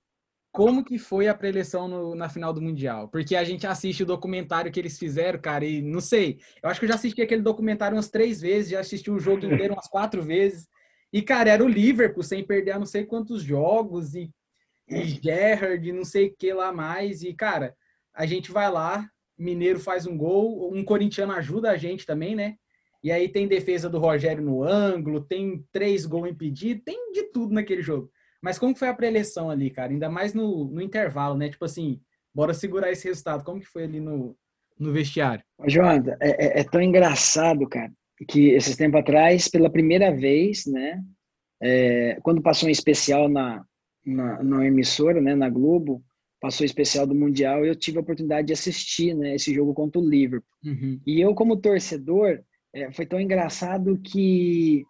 [0.51, 3.09] como que foi a preleção na final do Mundial?
[3.09, 6.39] Porque a gente assiste o documentário que eles fizeram, cara, e não sei.
[6.63, 9.45] Eu acho que eu já assisti aquele documentário umas três vezes, já assisti o jogo
[9.45, 10.67] inteiro umas quatro vezes.
[11.13, 14.31] E, cara, era o Liverpool sem perder não sei quantos jogos, e,
[14.89, 17.21] e Gerrard, não sei o que lá mais.
[17.21, 17.75] E, cara,
[18.15, 19.07] a gente vai lá,
[19.37, 22.55] Mineiro faz um gol, um corintiano ajuda a gente também, né?
[23.03, 27.53] E aí tem defesa do Rogério no ângulo, tem três gols impedidos, tem de tudo
[27.53, 28.09] naquele jogo.
[28.41, 29.91] Mas como foi a preleção ali, cara?
[29.91, 31.49] Ainda mais no, no intervalo, né?
[31.49, 32.01] Tipo assim,
[32.33, 33.43] bora segurar esse resultado.
[33.43, 34.35] Como que foi ali no,
[34.79, 35.43] no vestiário?
[35.67, 37.91] Joanda, é, é, é tão engraçado, cara,
[38.27, 41.01] que esses tempos atrás, pela primeira vez, né?
[41.61, 43.63] É, quando passou um especial na,
[44.05, 46.03] na, na emissora, né, na Globo,
[46.45, 50.07] passou especial do Mundial, eu tive a oportunidade de assistir né, esse jogo contra o
[50.07, 50.47] Liverpool.
[50.63, 51.01] Uhum.
[51.03, 52.39] E eu, como torcedor,
[52.71, 54.83] é, foi tão engraçado que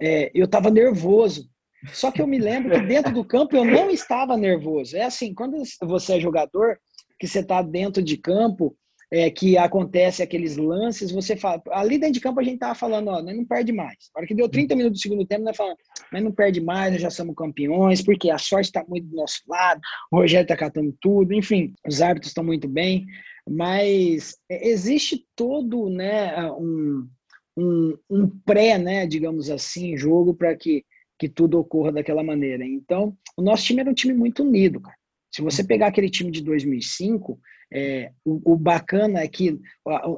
[0.00, 1.48] é, eu estava nervoso.
[1.92, 4.96] Só que eu me lembro que dentro do campo eu não estava nervoso.
[4.96, 6.76] É assim, quando você é jogador,
[7.20, 8.76] que você está dentro de campo,
[9.10, 11.62] é, que acontece aqueles lances, você fala.
[11.70, 13.96] Ali dentro de campo a gente tava falando, ó, não perde mais.
[14.14, 15.78] Na hora que deu 30 minutos do segundo tempo, nós falamos,
[16.12, 19.40] nós não perde mais, nós já somos campeões, porque a sorte está muito do nosso
[19.46, 19.80] lado,
[20.10, 23.06] o Rogério está catando tudo, enfim, os árbitros estão muito bem,
[23.48, 27.08] mas existe todo né, um,
[27.56, 30.84] um, um pré, né, digamos assim, jogo para que,
[31.16, 32.64] que tudo ocorra daquela maneira.
[32.64, 34.96] Então, o nosso time era um time muito unido, cara.
[35.32, 37.38] Se você pegar aquele time de 2005,
[37.72, 39.58] é, o, o, bacana é que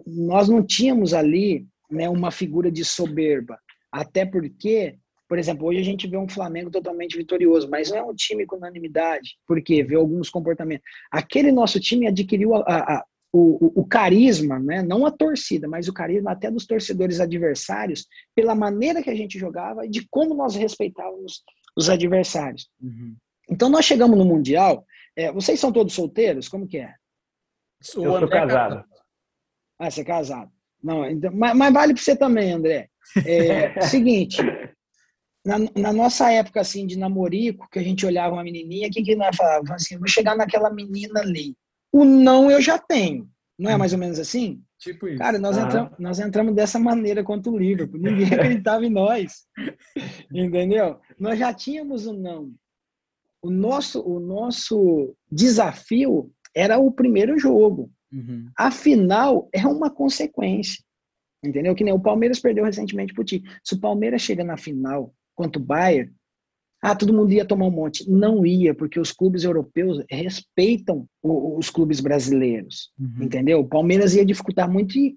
[0.06, 3.58] nós não tínhamos ali né, uma figura de soberba,
[3.90, 4.96] até porque,
[5.28, 8.44] por exemplo, hoje a gente vê um Flamengo totalmente vitorioso, mas não é um time
[8.44, 10.84] com unanimidade, porque vê alguns comportamentos.
[11.10, 14.82] Aquele nosso time adquiriu a, a, o, o, carisma, né?
[14.82, 19.38] não a torcida, mas o carisma até dos torcedores adversários, pela maneira que a gente
[19.38, 21.42] jogava e de como nós respeitávamos
[21.76, 22.68] os adversários.
[22.80, 23.16] Uhum.
[23.50, 24.84] Então nós chegamos no Mundial,
[25.16, 26.48] é, vocês são todos solteiros?
[26.48, 26.94] Como que é?
[27.80, 28.84] Eu sou casado.
[29.78, 30.50] Ah, você é casado.
[30.82, 32.88] Não, então, mas, mas vale para você também, André.
[33.24, 34.38] É, seguinte,
[35.44, 39.02] na, na, nossa época assim de namorico, que a gente olhava uma menininha, o que,
[39.02, 39.70] que nós falávamos?
[39.70, 41.56] Assim, vou chegar naquela menina ali.
[41.92, 43.28] O não eu já tenho.
[43.58, 44.62] Não é mais ou menos assim?
[44.78, 45.18] Tipo isso.
[45.18, 45.62] Cara, nós, ah.
[45.62, 48.00] entramos, nós entramos dessa maneira contra o Liverpool.
[48.00, 49.46] Ninguém acreditava em nós.
[50.32, 51.00] Entendeu?
[51.18, 52.52] Nós já tínhamos o um não.
[53.42, 57.90] o nosso, o nosso desafio era o primeiro jogo.
[58.12, 58.48] Uhum.
[58.56, 60.82] A final é uma consequência.
[61.44, 61.74] Entendeu?
[61.74, 63.42] Que nem o Palmeiras perdeu recentemente pro Ti.
[63.62, 66.12] Se o Palmeiras chega na final quanto o Bayern,
[66.82, 68.08] ah, todo mundo ia tomar um monte.
[68.08, 72.90] Não ia, porque os clubes europeus respeitam o, os clubes brasileiros.
[72.98, 73.24] Uhum.
[73.24, 73.60] Entendeu?
[73.60, 75.16] O Palmeiras ia dificultar muito e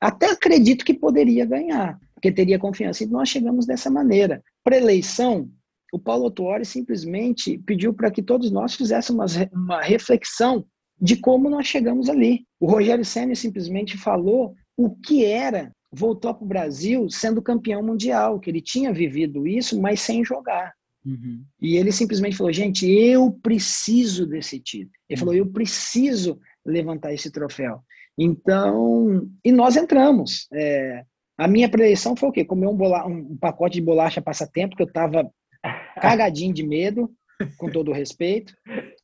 [0.00, 3.02] até acredito que poderia ganhar, porque teria confiança.
[3.02, 4.42] E nós chegamos dessa maneira.
[4.62, 5.50] Para eleição,
[5.96, 10.64] o Paulo Tuori simplesmente pediu para que todos nós fizéssemos uma, uma reflexão
[11.00, 12.44] de como nós chegamos ali.
[12.60, 18.38] O Rogério Senna simplesmente falou o que era voltou para o Brasil sendo campeão mundial,
[18.38, 20.74] que ele tinha vivido isso, mas sem jogar.
[21.04, 21.42] Uhum.
[21.60, 24.92] E ele simplesmente falou: gente, eu preciso desse título.
[25.08, 25.20] Ele uhum.
[25.20, 27.80] falou: eu preciso levantar esse troféu.
[28.18, 30.46] Então, e nós entramos.
[30.52, 31.04] É,
[31.38, 32.44] a minha preleição foi o quê?
[32.44, 35.30] Comer um, bola, um pacote de bolacha passatempo, que eu estava
[36.00, 37.10] cagadinho de medo,
[37.58, 38.54] com todo o respeito,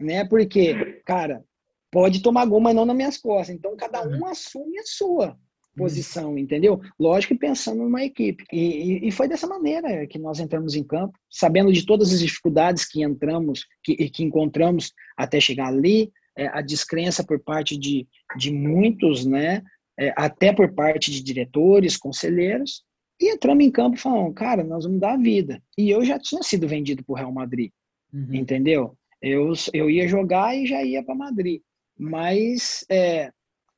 [0.01, 0.25] né?
[0.25, 1.45] Porque, cara,
[1.91, 3.55] pode tomar gol, mas não nas minhas costas.
[3.55, 5.37] Então, cada um assume a sua
[5.77, 6.81] posição, entendeu?
[6.99, 8.45] Lógico que pensando numa equipe.
[8.53, 12.85] E, e, foi dessa maneira que nós entramos em campo, sabendo de todas as dificuldades
[12.85, 18.53] que entramos, que, que encontramos até chegar ali, é, a descrença por parte de, de
[18.53, 19.63] muitos, né?
[19.99, 22.83] É, até por parte de diretores, conselheiros,
[23.23, 25.63] e entramos em campo falando, cara, nós vamos dar a vida.
[25.79, 27.71] E eu já tinha sido vendido para o Real Madrid,
[28.13, 28.35] uhum.
[28.35, 28.97] entendeu?
[29.21, 31.63] Eu, eu ia jogar e já ia para Madrid.
[31.97, 33.31] Mas, é,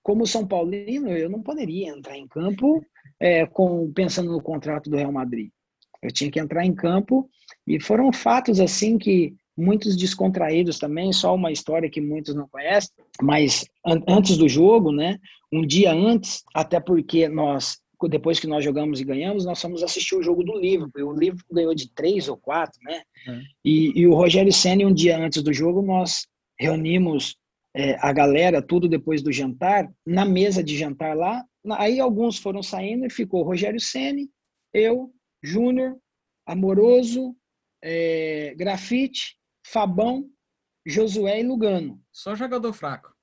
[0.02, 2.84] como São Paulino, eu não poderia entrar em campo
[3.20, 5.50] é, com, pensando no contrato do Real Madrid.
[6.02, 7.28] Eu tinha que entrar em campo
[7.66, 12.90] e foram fatos assim que muitos descontraídos também, só uma história que muitos não conhecem,
[13.22, 15.18] mas an antes do jogo, né,
[15.52, 17.78] um dia antes, até porque nós
[18.08, 21.08] depois que nós jogamos e ganhamos, nós fomos assistir o jogo do Liverpool.
[21.08, 23.02] O Liverpool ganhou de três ou quatro, né?
[23.28, 23.40] É.
[23.64, 26.26] E, e, o Rogério Senna, um dia antes do jogo, nós
[26.58, 27.36] reunimos
[27.74, 31.44] é, a galera, tudo depois do jantar, na mesa de jantar lá.
[31.72, 34.28] Aí alguns foram saindo e ficou Rogério Ceni,
[34.72, 35.96] eu, Júnior,
[36.46, 37.34] Amoroso,
[37.82, 39.36] é, Grafite,
[39.66, 40.28] Fabão,
[40.86, 42.00] Josué e Lugano.
[42.12, 43.14] Só jogador fraco.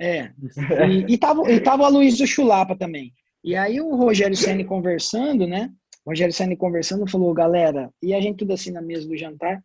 [0.00, 0.32] É.
[0.88, 3.12] E, e, tava, e tava a Luiz do Chulapa também.
[3.44, 5.70] E aí o Rogério Ceni conversando, né?
[6.04, 9.62] O Rogério Ceni conversando falou, galera, e a gente tudo assim na mesa do jantar,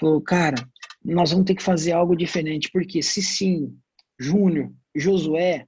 [0.00, 0.56] falou, cara,
[1.04, 3.76] nós vamos ter que fazer algo diferente, porque Cicinho,
[4.18, 5.66] Júnior, Josué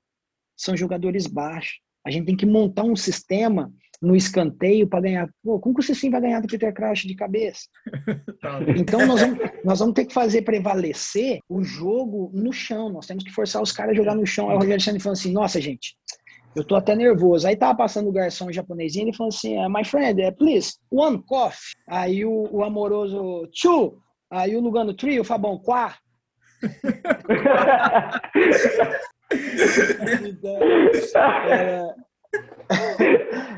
[0.56, 1.78] são jogadores baixos.
[2.06, 5.28] A gente tem que montar um sistema no escanteio para ganhar.
[5.42, 7.62] Pô, como que o Cicinho vai ganhar do Peter Crouch de cabeça?
[8.40, 8.60] Tá.
[8.76, 12.90] então nós vamos, nós vamos ter que fazer prevalecer o jogo no chão.
[12.90, 14.50] Nós temos que forçar os caras a jogar no chão.
[14.50, 15.96] Aí o Rogério Senna falou assim: nossa, gente,
[16.56, 17.46] eu tô até nervoso.
[17.46, 21.74] Aí tava passando o garçom japonesinho, ele falou assim, my friend, eh, please, one coffee.
[21.88, 23.98] Aí o, o amoroso, two.
[24.30, 25.96] Aí o Lugano Trio, o Fabão, quá.
[30.28, 30.58] então,
[31.48, 31.94] era,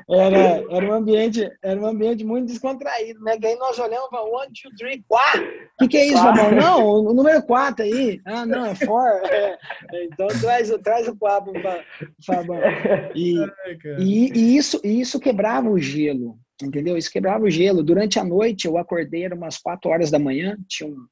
[0.08, 3.36] era, era, um ambiente, era um ambiente muito descontraído, né?
[3.38, 5.42] Que aí nós olhamos para one, two, three, quatro.
[5.42, 6.52] O que, que é isso, Fabão?
[6.52, 8.20] Não, o número quatro aí.
[8.24, 9.06] Ah, não, é four.
[9.92, 11.84] É, então traz, traz o quatro para
[12.24, 12.60] Fabão.
[13.14, 13.36] E,
[13.98, 16.96] e, e, isso, isso quebrava o gelo entendeu?
[16.96, 17.82] Isso quebrava o gelo.
[17.82, 21.06] Durante a noite eu acordei, era umas 4 horas da manhã, tinha um,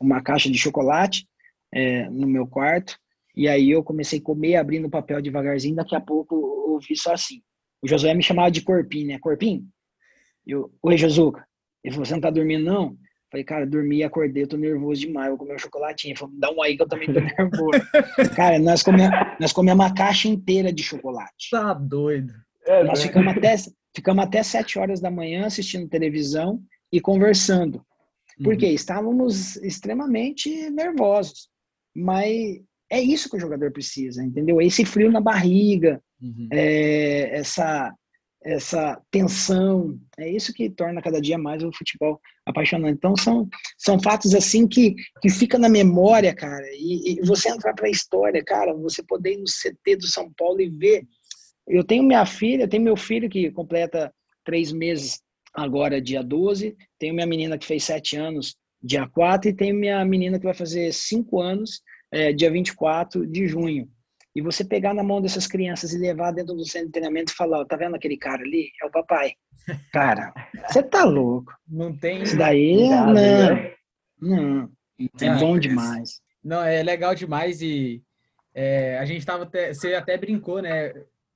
[0.00, 1.26] uma caixa de chocolate
[1.72, 2.96] é, no meu quarto,
[3.36, 6.96] e aí eu comecei a comer, abrindo o papel devagarzinho, daqui a pouco eu ouvi
[6.96, 7.42] só assim.
[7.84, 9.18] O Josué me chamava de Corpim, né?
[9.18, 9.66] Corpim?
[10.46, 11.46] Eu, Oi, Josuca.
[11.82, 12.96] Ele falou, você não tá dormindo, não?
[13.30, 16.12] Falei, cara, dormi e acordei, eu tô nervoso demais, vou comer um chocolatinho.
[16.12, 17.80] Ele falou, dá um aí que eu também tô nervoso.
[18.34, 21.50] cara, nós comemos, nós comemos uma caixa inteira de chocolate.
[21.50, 22.32] Tá doido.
[22.66, 23.56] É, nós ficamos até,
[23.94, 26.60] Ficamos até sete horas da manhã assistindo televisão
[26.90, 27.84] e conversando.
[28.42, 28.72] Porque uhum.
[28.72, 31.48] estávamos extremamente nervosos.
[31.94, 32.60] Mas
[32.90, 34.60] é isso que o jogador precisa, entendeu?
[34.60, 36.48] Esse frio na barriga, uhum.
[36.52, 37.92] é, essa,
[38.42, 42.96] essa tensão, é isso que torna cada dia mais o futebol apaixonante.
[42.96, 43.48] Então são,
[43.78, 46.66] são fatos assim que, que fica na memória, cara.
[46.72, 50.32] E, e você entrar para a história, cara, você poder ir no CT do São
[50.36, 51.06] Paulo e ver
[51.66, 54.12] eu tenho minha filha, tenho meu filho que completa
[54.44, 55.20] três meses
[55.52, 56.76] agora, dia 12.
[56.98, 59.50] Tenho minha menina que fez sete anos, dia 4.
[59.50, 61.80] E tenho minha menina que vai fazer cinco anos,
[62.12, 63.88] é, dia 24 de junho.
[64.34, 67.36] E você pegar na mão dessas crianças e levar dentro do centro de treinamento e
[67.36, 68.70] falar, ó, tá vendo aquele cara ali?
[68.82, 69.34] É o papai.
[69.92, 70.34] Cara,
[70.68, 71.52] você tá louco.
[71.66, 72.22] Não tem.
[72.22, 73.12] Isso daí, não.
[73.12, 73.74] Né?
[74.20, 74.70] Não.
[75.20, 76.20] É bom demais.
[76.42, 78.02] Não, é legal demais e
[78.52, 80.92] é, a gente tava até, você até brincou, né?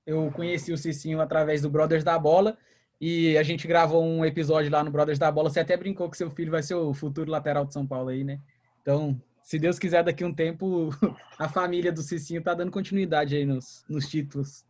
[0.08, 2.56] eu conheci o Cicinho através do Brothers da Bola
[2.98, 5.50] e a gente gravou um episódio lá no Brothers da Bola.
[5.50, 8.24] Você até brincou que seu filho vai ser o futuro lateral de São Paulo aí,
[8.24, 8.40] né?
[8.80, 10.90] Então, se Deus quiser, daqui a um tempo,
[11.38, 14.62] a família do Cicinho tá dando continuidade aí nos, nos títulos.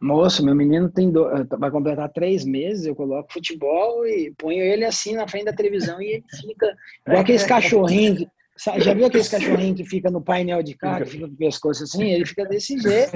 [0.00, 1.28] Moço, meu menino tem do...
[1.56, 6.02] vai completar três meses, eu coloco futebol e ponho ele assim na frente da televisão
[6.02, 8.26] e ele fica igual aqueles cachorrinhos.
[8.78, 11.84] Já viu aqueles cachorrinhos que fica no painel de carro, que fica com o pescoço
[11.84, 12.10] assim?
[12.10, 13.12] Ele fica desse jeito.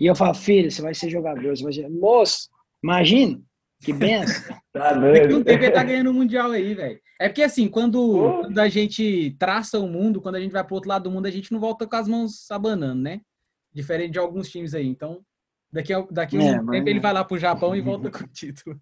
[0.00, 1.90] E eu falo, filho, você vai ser jogador, você vai ser.
[1.90, 2.48] Moço,
[2.82, 3.38] imagina,
[3.80, 4.56] que benção.
[4.72, 5.34] Tá doido.
[5.34, 7.00] Não tem que tá ganhando o Mundial aí, velho.
[7.20, 10.74] É porque assim, quando, quando, a gente traça o mundo, quando a gente vai pro
[10.74, 13.20] outro lado do mundo, a gente não volta com as mãos abanando, né?
[13.72, 14.86] Diferente de alguns times aí.
[14.86, 15.24] Então,
[15.70, 16.86] Daqui a, daqui a um é, tempo mas...
[16.86, 18.78] ele vai lá pro Japão e volta com o título.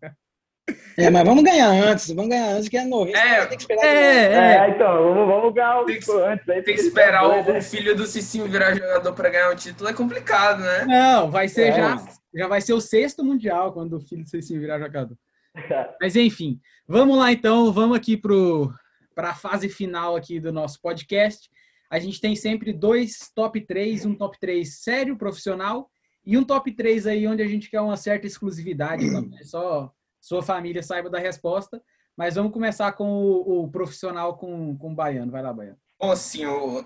[0.97, 3.15] É, mas vamos ganhar antes, vamos ganhar antes, que é novo.
[3.15, 3.85] É, tem que esperar.
[3.85, 6.49] É, é, então, vamos, vamos ganhar o tem que, antes.
[6.49, 9.89] Aí tem que esperar o, o, filho do Cicinho virar jogador para ganhar o título,
[9.89, 10.85] é complicado, né?
[10.87, 11.73] Não, vai ser é.
[11.73, 12.05] já,
[12.37, 15.17] já vai ser o sexto mundial quando o filho do Cicinho virar jogador.
[16.01, 21.51] mas enfim, vamos lá então, vamos aqui para a fase final aqui do nosso podcast.
[21.91, 25.89] A gente tem sempre dois top 3, um top 3 sério, profissional,
[26.25, 29.43] e um top 3 aí onde a gente quer uma certa exclusividade, também.
[29.45, 31.81] só sua família saiba da resposta.
[32.17, 35.31] Mas vamos começar com o, o profissional com, com o Baiano.
[35.31, 35.77] Vai lá, Baiano.
[36.01, 36.85] Bom, assim, o,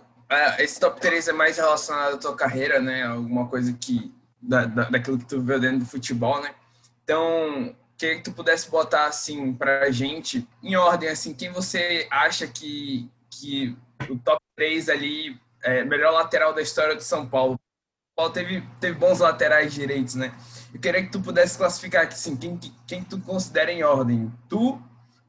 [0.58, 3.04] esse top 3 é mais relacionado à tua carreira, né?
[3.04, 4.12] Alguma coisa que.
[4.40, 6.54] Da, da, daquilo que tu viu dentro do futebol, né?
[7.04, 12.46] Então, queria que tu pudesse botar, assim, pra gente, em ordem, assim, quem você acha
[12.46, 13.76] que, que
[14.08, 17.60] o top 3 ali é melhor lateral da história do São Paulo
[18.20, 20.32] Paulo teve, teve bons laterais direitos, né?
[20.74, 24.30] Eu queria que tu pudesse classificar aqui, assim, quem, quem tu considera em ordem.
[24.46, 24.78] Tu,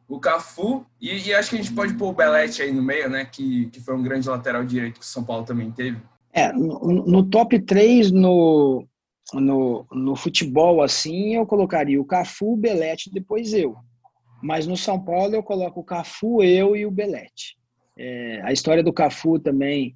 [0.09, 3.09] o Cafu, e, e, acho que a gente pode pôr o Belete aí no meio,
[3.09, 3.23] né?
[3.23, 5.99] Que, que foi um grande lateral direito que o São Paulo também teve.
[6.33, 8.85] É, no, no top 3 no,
[9.33, 13.75] no, no futebol, assim, eu colocaria o Cafu, o Belete, depois eu.
[14.41, 17.57] Mas no São Paulo eu coloco o Cafu, eu e o Belete.
[17.97, 19.95] É, a história do Cafu também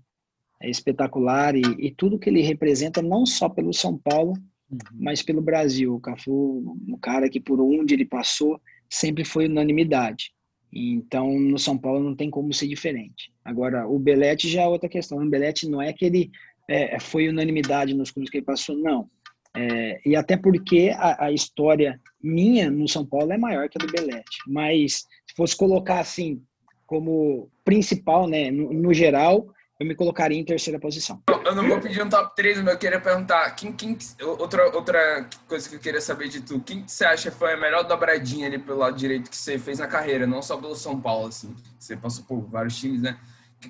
[0.61, 4.33] é espetacular e, e, tudo que ele representa, não só pelo São Paulo,
[4.71, 4.77] uhum.
[4.93, 5.95] mas pelo Brasil.
[5.95, 8.59] O Cafu, um cara que por onde ele passou,
[8.89, 10.31] sempre foi unanimidade.
[10.71, 13.31] Então, no São Paulo não tem como ser diferente.
[13.43, 15.17] Agora, o Belete já é outra questão.
[15.17, 16.31] O Belete não é que ele
[16.69, 19.09] é, foi unanimidade nos clubes que ele passou, não.
[19.55, 23.85] É, e até porque a, a, história minha no São Paulo é maior que a
[23.85, 24.37] do Belete.
[24.47, 26.41] Mas, se fosse colocar assim,
[26.85, 29.47] como principal, né, no, no geral,
[29.79, 31.21] eu me colocaria em terceira posição.
[31.43, 35.27] Eu não vou pedir um top 3, mas eu queria perguntar, quem, quem, outra, outra
[35.47, 38.57] coisa que eu queria saber de tu, quem você acha foi a melhor dobradinha ali
[38.57, 41.97] pelo lado direito que você fez na carreira, não só pelo São Paulo, assim, você
[41.97, 43.17] passou por vários times, né?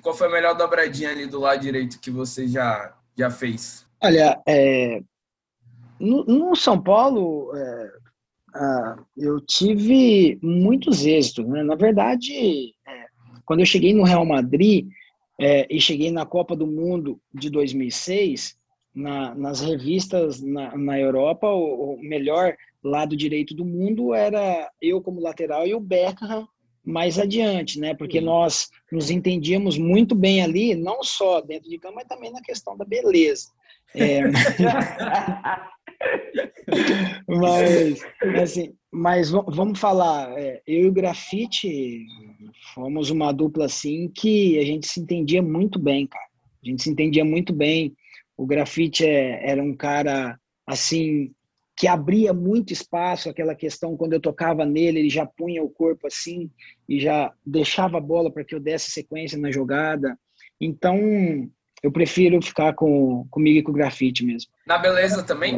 [0.00, 3.86] Qual foi a melhor dobradinha ali do lado direito que você já, já fez?
[4.02, 5.00] Olha, é,
[5.98, 7.90] no, no, São Paulo, é,
[8.54, 11.62] ah, eu tive muitos êxitos, né?
[11.62, 13.06] Na verdade, é,
[13.44, 14.88] quando eu cheguei no Real Madrid,
[15.38, 18.56] é, e cheguei na Copa do Mundo de 2006,
[18.94, 25.02] na, nas revistas na, na Europa, o, o, melhor lado direito do mundo era eu
[25.02, 26.48] como lateral e o Beckham
[26.82, 27.92] mais adiante, né?
[27.94, 32.40] Porque nós nos entendíamos muito bem ali, não só dentro de campo, mas também na
[32.40, 33.48] questão da beleza.
[33.94, 34.20] É...
[37.28, 38.04] mas,
[38.42, 42.04] assim, mas vamos falar, é, eu e o Grafite
[42.74, 46.26] fomos uma dupla assim que a gente se entendia muito bem, cara.
[46.64, 47.94] A gente se entendia muito bem.
[48.36, 51.32] O Grafite é, era um cara assim
[51.76, 56.06] que abria muito espaço, aquela questão quando eu tocava nele, ele já punha o corpo
[56.06, 56.50] assim
[56.88, 60.18] e já deixava a bola para que eu desse sequência na jogada.
[60.58, 60.98] Então,
[61.82, 64.50] eu prefiro ficar com comigo e com o grafite mesmo.
[64.66, 65.56] Na beleza também?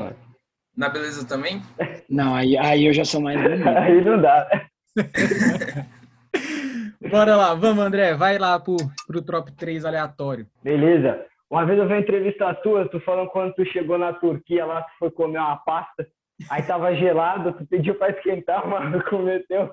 [0.78, 1.60] Na beleza também?
[2.08, 3.66] Não, aí, aí eu já sou mais bonito.
[3.68, 4.48] aí não dá.
[7.10, 10.46] Bora lá, vamos, André, vai lá pro, pro top 3 aleatório.
[10.62, 11.26] Beleza.
[11.50, 14.82] Uma vez eu vi uma entrevista tua, tu falando quando tu chegou na Turquia lá,
[14.82, 16.06] tu foi comer uma pasta,
[16.48, 19.72] aí tava gelado, tu pediu pra esquentar, mano, cometeu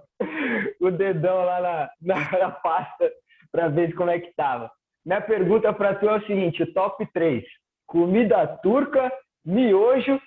[0.82, 3.12] o dedão lá na, na, na pasta
[3.51, 4.72] pra ver como é que tava.
[5.06, 7.43] Minha pergunta pra tu é o seguinte, o top 3,
[7.86, 9.12] comida turca,
[9.45, 10.20] miojo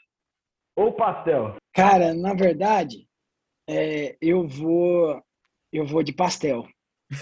[0.79, 1.57] ou pastel?
[1.74, 3.07] Cara, na verdade,
[3.68, 5.20] é, eu vou
[5.72, 6.66] eu vou de pastel.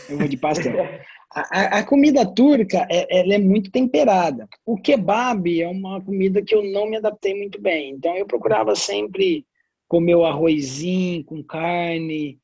[0.09, 0.75] Eu vou de pastel.
[1.35, 4.49] A, a, comida turca é, ela é muito temperada.
[4.65, 7.91] O kebab é uma comida que eu não me adaptei muito bem.
[7.91, 9.45] Então eu procurava sempre
[9.87, 12.39] comer o arrozinho com carne.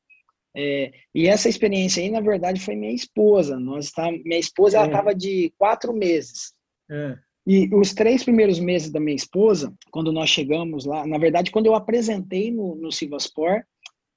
[0.55, 3.57] É, e essa experiência aí, na verdade, foi minha esposa.
[3.57, 5.15] Nós tá, minha esposa ela estava é.
[5.15, 6.53] de quatro meses.
[7.47, 7.51] É.
[7.51, 11.65] E os três primeiros meses da minha esposa, quando nós chegamos lá, na verdade, quando
[11.65, 13.63] eu apresentei no, no Sivaspor,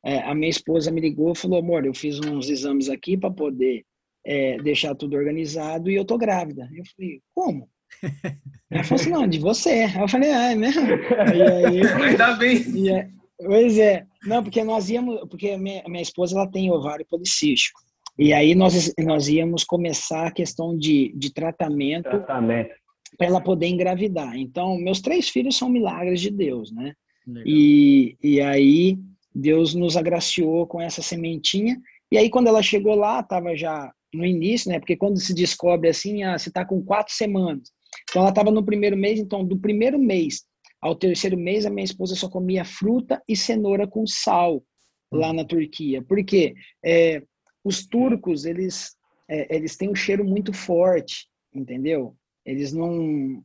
[0.04, 3.30] é, a minha esposa me ligou e falou: amor, eu fiz uns exames aqui para
[3.30, 3.84] poder
[4.24, 6.68] é, deixar tudo organizado e eu tô grávida.
[6.74, 7.68] Eu falei, como?
[8.70, 9.70] Ela falou assim, não, de você.
[9.70, 10.82] Aí eu falei, ah, é mesmo?
[10.82, 12.56] E aí, Ainda bem.
[12.76, 13.08] E é,
[13.38, 14.04] pois é.
[14.24, 17.80] Não, porque nós íamos, porque minha, minha esposa ela tem ovário policístico.
[18.18, 22.74] E aí nós, nós íamos começar a questão de, de tratamento, Tratamento.
[23.16, 24.36] Para ela poder engravidar.
[24.36, 26.92] Então, meus três filhos são milagres de Deus, né?
[27.44, 28.98] E, e aí
[29.34, 31.80] Deus nos agraciou com essa sementinha.
[32.10, 34.78] E aí quando ela chegou lá, estava já no início, né?
[34.78, 37.68] Porque quando se descobre assim, ah, você está com quatro semanas.
[38.08, 40.44] Então ela estava no primeiro mês, então do primeiro mês
[40.80, 44.62] ao terceiro mês a minha esposa só comia fruta e cenoura com sal
[45.10, 46.02] lá na Turquia.
[46.02, 46.54] Por quê?
[46.84, 47.22] É,
[47.64, 48.94] os turcos, eles,
[49.28, 52.16] é, eles têm um cheiro muito forte, entendeu?
[52.46, 53.42] Eles não...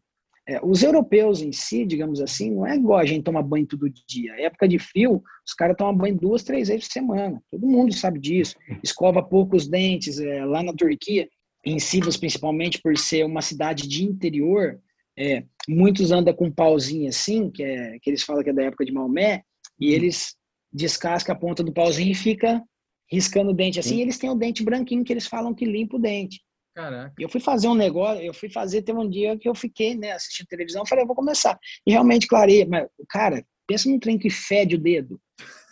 [0.47, 3.91] É, os europeus em si, digamos assim, não é igual a gente tomar banho todo
[4.07, 4.33] dia.
[4.39, 7.43] época de frio, os caras tomam banho duas, três vezes por semana.
[7.51, 8.55] Todo mundo sabe disso.
[8.83, 10.19] Escova poucos dentes.
[10.19, 11.27] É, lá na Turquia,
[11.65, 14.79] em Sivas principalmente, por ser uma cidade de interior,
[15.17, 18.63] é, muitos andam com um pauzinho assim, que, é, que eles falam que é da
[18.63, 19.43] época de Maomé,
[19.79, 19.93] e uhum.
[19.93, 20.35] eles
[20.73, 22.63] descascam a ponta do pauzinho e fica
[23.11, 25.97] riscando o dente assim, e eles têm o dente branquinho que eles falam que limpa
[25.97, 26.41] o dente.
[26.73, 27.13] Caraca.
[27.19, 30.13] Eu fui fazer um negócio, eu fui fazer, teve um dia que eu fiquei, né,
[30.13, 31.57] assistindo televisão, falei, eu vou começar.
[31.85, 35.19] E realmente clarei, mas, cara, pensa num trem que fede o dedo.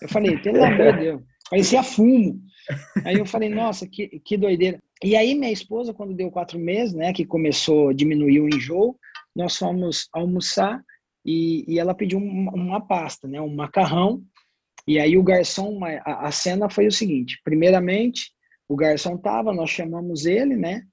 [0.02, 2.42] Eu falei, pelo amor de Deus, parecia fumo.
[3.06, 4.82] Aí eu falei, nossa, que, que doideira.
[5.04, 8.98] E aí minha esposa, quando deu quatro meses, né, que começou a diminuir o enjoo,
[9.36, 10.84] nós fomos almoçar
[11.26, 14.22] e, e ela pediu uma, uma, pasta, né, um macarrão.
[14.88, 18.32] E aí o garçom, a, a cena foi o seguinte: primeiramente,
[18.68, 20.84] o garçom tava, nós chamamos ele, né?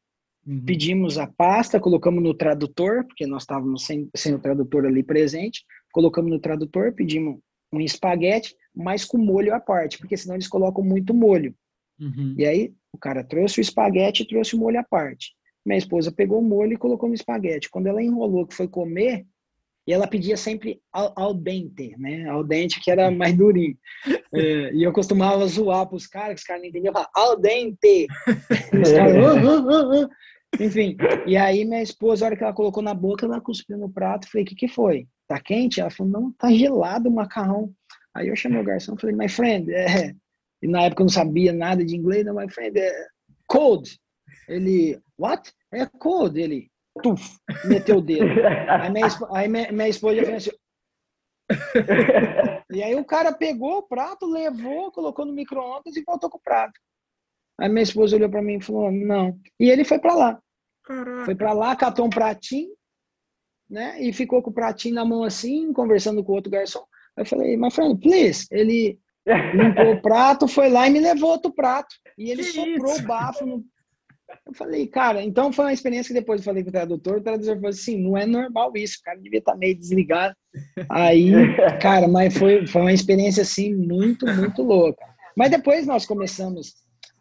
[0.46, 0.64] Uhum.
[0.64, 5.64] Pedimos a pasta, colocamos no tradutor, porque nós estávamos sem, sem o tradutor ali presente.
[5.92, 7.38] Colocamos no tradutor, pedimos
[7.72, 11.54] um espaguete, mas com molho à parte, porque senão eles colocam muito molho.
[11.98, 12.34] Uhum.
[12.38, 15.34] E aí o cara trouxe o espaguete e trouxe o molho à parte.
[15.64, 17.68] Minha esposa pegou o molho e colocou no espaguete.
[17.68, 19.26] Quando ela enrolou, que foi comer,
[19.86, 22.28] e ela pedia sempre al, al dente, né?
[22.28, 23.76] Al dente, que era mais durinho.
[24.34, 27.38] É, e eu costumava zoar para os caras, que os caras não entendiam, falar al
[27.38, 28.06] dente.
[28.70, 30.08] Caras, uh, uh, uh,
[30.60, 33.90] Enfim, e aí minha esposa, a hora que ela colocou na boca, ela cuspiu no
[33.90, 34.28] prato.
[34.30, 35.06] Falei, o que, que foi?
[35.28, 35.80] Tá quente?
[35.80, 37.72] Ela falou, não, tá gelado o macarrão.
[38.14, 40.14] Aí eu chamei o garçom e falei, my friend, é...
[40.62, 42.92] e na época eu não sabia nada de inglês, não, my friend, é
[43.46, 43.98] cold.
[44.48, 45.52] Ele, what?
[45.72, 46.40] É cold.
[46.40, 46.70] Ele,
[47.02, 48.24] tuf, meteu o dedo.
[48.68, 50.56] Aí minha, aí minha, minha esposa fez assim.
[52.72, 56.42] e aí o cara pegou o prato, levou, colocou no micro-ondas e voltou com o
[56.42, 56.78] prato.
[57.58, 59.38] Aí minha esposa olhou para mim e falou, não.
[59.58, 60.40] E ele foi para lá.
[60.84, 61.24] Caraca.
[61.24, 62.72] Foi para lá, catou um pratinho,
[63.68, 64.00] né?
[64.00, 66.84] E ficou com o pratinho na mão assim, conversando com o outro garçom.
[67.16, 68.46] Eu falei, my friend, please.
[68.50, 68.98] Ele
[69.54, 71.94] limpou o prato, foi lá e me levou outro prato.
[72.16, 73.02] E ele que soprou isso?
[73.02, 73.64] o bafo no,
[74.46, 77.22] eu falei, cara, então foi uma experiência que depois eu falei com o tradutor, o
[77.22, 80.34] tradutor falou assim, não é normal isso, o cara devia estar tá meio desligado.
[80.88, 81.30] Aí,
[81.80, 85.04] cara, mas foi, foi uma experiência, assim, muito, muito louca.
[85.36, 86.74] Mas depois nós começamos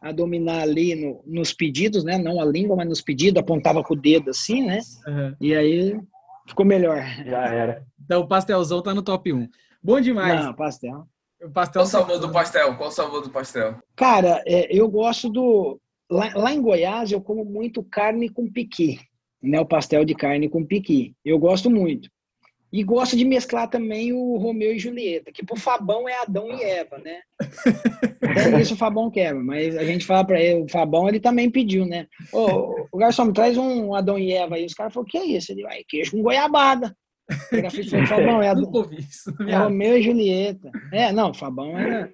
[0.05, 2.15] a dominar ali no, nos pedidos, né?
[2.15, 4.79] Não a língua, mas nos pedidos, apontava com o dedo assim, né?
[5.07, 5.35] Uhum.
[5.41, 5.99] E aí
[6.47, 7.03] ficou melhor.
[7.25, 7.83] Já era.
[8.03, 9.49] Então o pastelzão tá no top 1.
[9.81, 10.45] Bom demais.
[10.45, 11.07] Não, pastel.
[11.41, 12.75] O pastel Qual o sabor do pastel?
[12.77, 13.79] Qual o sabor do pastel?
[13.95, 15.79] Cara, é, eu gosto do
[16.09, 18.99] Lá, lá, em Goiás eu como muito carne com piqui,
[19.41, 19.59] né?
[19.59, 21.15] O pastel de carne com piqui.
[21.25, 22.09] Eu gosto muito.
[22.76, 26.61] E gosto de mesclar também o Romeu e Julieta, que pro Fabão é Adão e
[26.61, 27.21] Eva, né?
[28.21, 31.49] É isso o Fabão quer, mas a gente fala para ele, o Fabão ele também
[31.49, 32.05] pediu, né?
[32.34, 34.65] Ô, o garçom, me traz um Adão e Eva aí.
[34.65, 35.53] Os caras falaram, o que é isso?
[35.53, 36.93] Ele vai, queijo com goiabada.
[37.49, 38.89] Falou, Fabão, é, Adão,
[39.47, 40.69] é Romeu e Julieta.
[40.91, 42.11] É, não, o Fabão era...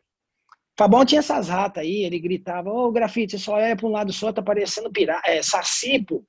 [0.78, 4.14] Fabão tinha essas ratas aí, ele gritava, ô oh, grafite, só é para um lado
[4.14, 6.24] só, tá parecendo pirata, é sacipo.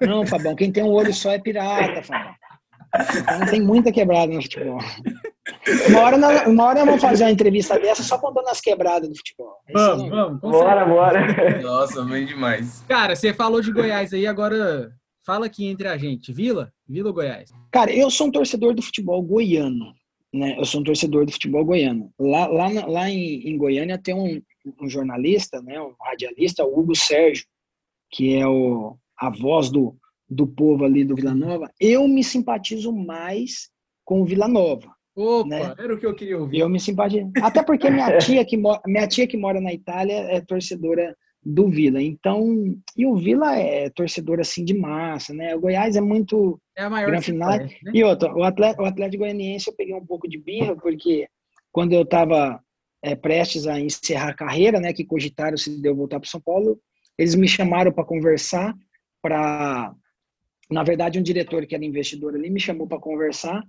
[0.00, 2.34] Não, Fabão, quem tem um olho só é pirata, Fabão.
[2.94, 4.78] Então tem muita quebrada no futebol.
[5.88, 9.56] Uma hora, uma hora vamos fazer uma entrevista dessa só contando as quebradas do futebol.
[9.72, 10.40] Vamos, vamos.
[10.40, 11.62] Bora, bora.
[11.62, 12.84] Nossa, bem demais.
[12.88, 14.90] Cara, você falou de Goiás aí, agora
[15.24, 16.32] fala aqui entre a gente.
[16.32, 16.72] Vila?
[16.88, 17.50] Vila ou Goiás?
[17.70, 19.92] Cara, eu sou um torcedor do futebol goiano
[20.34, 22.12] né, eu sou um torcedor do futebol goiano.
[22.18, 24.42] Lá, lá, lá em, em Goiânia tem um,
[24.82, 27.46] um, jornalista, né, um radialista, o Hugo Sérgio,
[28.10, 29.96] que é o, a voz do,
[30.28, 31.70] do povo ali do Vila Nova.
[31.78, 33.68] Eu me simpatizo mais
[34.04, 34.94] com o Vila Nova.
[35.16, 35.74] Opa, né?
[35.78, 36.58] era o que eu queria ouvir.
[36.58, 37.30] Eu me simpatizo.
[37.40, 41.68] Até porque minha tia, que mora, minha tia que mora na Itália é torcedora do
[41.68, 42.02] Vila.
[42.02, 45.54] Então, e o Vila é torcedor assim de massa, né?
[45.54, 47.56] O Goiás é muito é a maior final.
[47.58, 47.68] Né?
[47.92, 51.28] E outra, o Atlético, o Atlético Goianiense eu peguei um pouco de birra porque
[51.70, 52.60] quando eu estava
[53.02, 56.80] é, prestes a encerrar a carreira, né, que cogitaram se deu voltar para São Paulo,
[57.18, 58.74] eles me chamaram para conversar,
[59.22, 59.94] para
[60.70, 63.62] na verdade um diretor que era investidor ali me chamou para conversar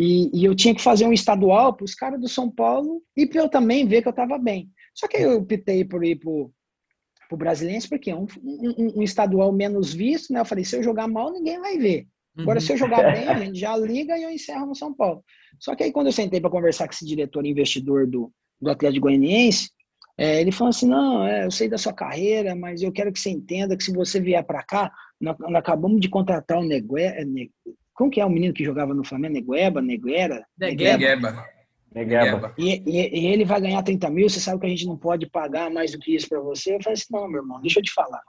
[0.00, 3.26] e, e, eu tinha que fazer um estadual para os caras do São Paulo e
[3.26, 4.70] para eu também ver que eu estava bem.
[4.94, 9.52] Só que eu optei por ir para o Brasiliense porque é um, um, um, estadual
[9.52, 10.38] menos visto, né?
[10.38, 12.06] Eu falei, se eu jogar mal, ninguém vai ver.
[12.38, 12.64] Agora, uhum.
[12.64, 15.24] se eu jogar bem, a gente já liga e eu encerro no São Paulo.
[15.58, 19.06] Só que aí, quando eu sentei para conversar com esse diretor investidor do, do Atlético
[19.06, 19.68] Goianiense,
[20.16, 23.18] é, ele falou assim: não, é, eu sei da sua carreira, mas eu quero que
[23.18, 27.00] você entenda que se você vier para cá, nós, nós, acabamos de contratar o Negue,
[27.00, 27.50] é, ne,
[27.94, 29.34] como que é o menino que jogava no Flamengo?
[29.34, 30.46] Negueba, Neguera?
[30.56, 31.44] Negueba.
[31.92, 32.54] Negueba.
[32.56, 35.26] E, e, e, ele vai ganhar 30 mil, você sabe que a gente não pode
[35.26, 36.76] pagar mais do que isso para você.
[36.76, 38.22] Eu falei assim: não, meu irmão, deixa eu te falar.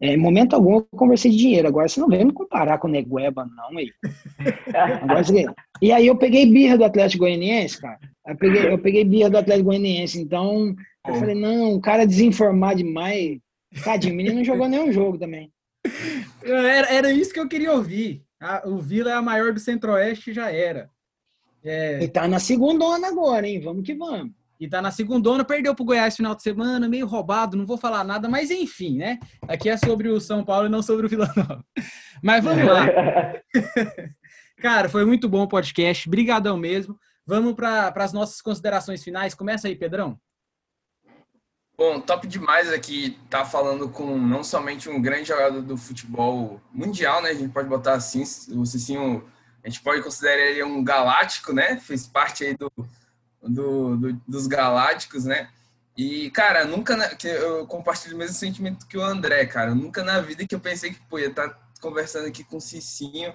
[0.00, 1.68] É, em momento algum eu conversei de dinheiro.
[1.68, 3.90] Agora você não vem me comparar com o Negueba, não, aí.
[5.02, 5.46] Agora, você...
[5.82, 7.98] E aí eu peguei birra do Atlético Goianiense, cara.
[8.26, 10.20] Eu peguei, eu peguei birra do Atlético Goianiense.
[10.20, 10.74] Então,
[11.06, 13.38] eu falei, não, o cara desinformar demais.
[13.84, 15.50] Tadinho, o menino não jogou nenhum jogo também.
[16.42, 18.24] Era, era isso que eu queria ouvir.
[18.40, 20.90] A, o Vila é a maior do Centro-Oeste, já era.
[21.64, 22.02] É...
[22.02, 23.60] E tá na segunda onda agora, hein?
[23.60, 24.32] Vamos que vamos.
[24.60, 28.02] E tá na segunda, perdeu pro Goiás final de semana, meio roubado, não vou falar
[28.02, 29.18] nada, mas enfim, né?
[29.46, 31.64] Aqui é sobre o São Paulo e não sobre o Vila Nova.
[32.22, 32.86] Mas vamos lá.
[34.60, 36.98] Cara, foi muito bom o podcast, brigadão mesmo.
[37.24, 39.34] Vamos para as nossas considerações finais.
[39.34, 40.18] Começa aí, Pedrão.
[41.78, 47.22] Bom, top demais aqui tá falando com não somente um grande jogador do futebol mundial,
[47.22, 47.30] né?
[47.30, 49.24] A gente pode botar assim, o Cicinho,
[49.62, 51.78] a gente pode considerar ele um galáctico, né?
[51.78, 52.68] Fez parte aí do,
[53.40, 55.50] do, do dos galácticos, né?
[55.96, 59.72] E, cara, nunca que eu compartilho o mesmo sentimento que o André, cara.
[59.72, 62.60] Nunca na vida que eu pensei que, pô, ia estar tá conversando aqui com o
[62.60, 63.32] Cicinho,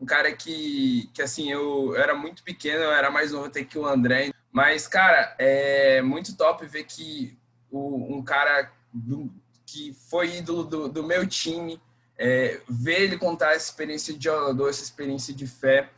[0.00, 3.64] um cara que, que assim, eu, eu era muito pequeno, eu era mais novo até
[3.64, 4.30] que o André.
[4.52, 7.36] Mas, cara, é muito top ver que
[7.70, 9.32] o, um cara do,
[9.66, 11.80] que foi ídolo do, do meu time,
[12.18, 15.90] é, ver ele contar essa experiência de jogador, essa experiência de fé,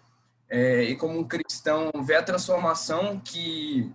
[0.49, 3.91] é, e como um cristão, ver a transformação que,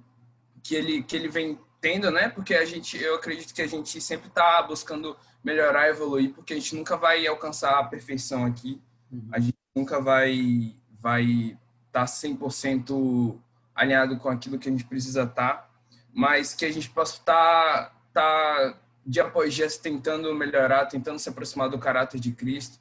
[0.63, 2.27] que, ele, que ele vem tendo, né?
[2.29, 6.55] Porque a gente, eu acredito que a gente sempre está buscando melhorar, evoluir, porque a
[6.55, 9.29] gente nunca vai alcançar a perfeição aqui, uhum.
[9.31, 11.57] a gente nunca vai vai
[11.87, 13.39] estar tá 100%
[13.75, 15.66] alinhado com aquilo que a gente precisa estar, tá
[16.17, 21.29] mas que a gente possa estar tá, tá, dia após dia tentando melhorar, tentando se
[21.29, 22.79] aproximar do caráter de Cristo.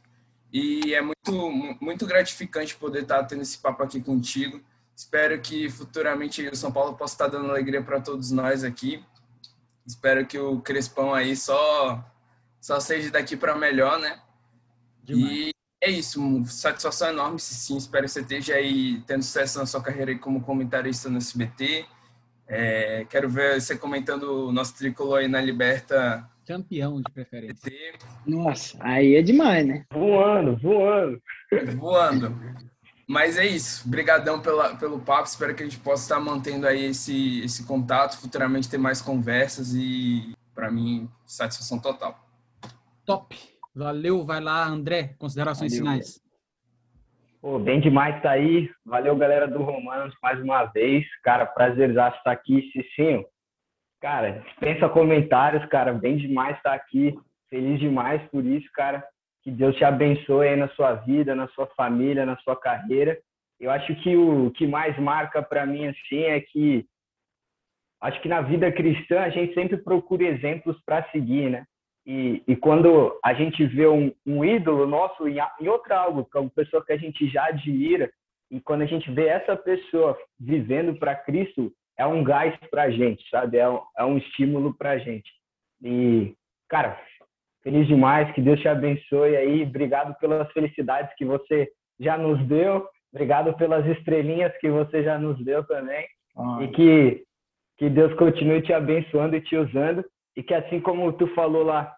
[0.51, 4.59] E é muito, muito gratificante poder estar tá tendo esse papo aqui contigo.
[4.97, 9.05] Espero que futuramente o São Paulo possa estar tá dando alegria para todos nós aqui.
[9.87, 12.03] Espero que o Crespão aí só,
[12.59, 14.18] só seja daqui para melhor, né?
[15.05, 15.30] Demais.
[15.30, 15.51] E
[15.82, 17.76] é isso, satisfação enorme, sim.
[17.76, 21.87] Espero que você esteja aí tendo sucesso na sua carreira como comentarista no SBT
[22.49, 26.28] é, quero ver você comentando o nosso tricolor aí na Liberta.
[26.47, 27.72] Campeão de preferência.
[28.24, 29.84] Nossa, aí é demais, né?
[29.92, 31.20] Voando, voando.
[31.76, 32.36] Voando.
[33.09, 33.86] Mas é isso.
[33.86, 35.28] Obrigadão pela, pelo papo.
[35.28, 39.74] Espero que a gente possa estar mantendo aí esse, esse contato, futuramente ter mais conversas
[39.74, 42.18] e, para mim, satisfação total.
[43.05, 43.36] Top.
[43.74, 44.24] Valeu.
[44.24, 45.14] Vai lá, André.
[45.18, 45.84] Considerações Valeu.
[45.84, 46.26] finais.
[47.47, 48.68] Pô, bem demais tá aí.
[48.84, 51.07] Valeu, galera do Romanos, mais uma vez.
[51.22, 53.24] Cara, prazer estar aqui, Cicinho.
[54.01, 55.92] Cara, dispensa comentários, cara.
[55.92, 57.16] Bem demais estar aqui.
[57.49, 59.01] Feliz demais por isso, cara.
[59.44, 63.16] Que Deus te abençoe aí na sua vida, na sua família, na sua carreira.
[63.61, 66.84] Eu acho que o que mais marca para mim assim é que
[68.01, 71.64] acho que na vida cristã a gente sempre procura exemplos para seguir, né?
[72.07, 76.38] E, e quando a gente vê um, um ídolo nosso em, em outra algo, que
[76.38, 78.09] é uma pessoa que a gente já admira,
[78.48, 82.90] e quando a gente vê essa pessoa vivendo para Cristo, é um gás para a
[82.90, 83.59] gente, sabe?
[83.59, 85.28] É um, é um estímulo para a gente.
[85.82, 86.32] E,
[86.68, 87.01] cara,
[87.64, 89.62] feliz demais, que Deus te abençoe aí.
[89.62, 91.68] Obrigado pelas felicidades que você
[91.98, 92.86] já nos deu.
[93.12, 96.06] Obrigado pelas estrelinhas que você já nos deu também.
[96.36, 96.59] Ah.
[96.60, 97.24] E que,
[97.78, 100.05] que Deus continue te abençoando e te usando.
[100.36, 101.95] E que assim como tu falou lá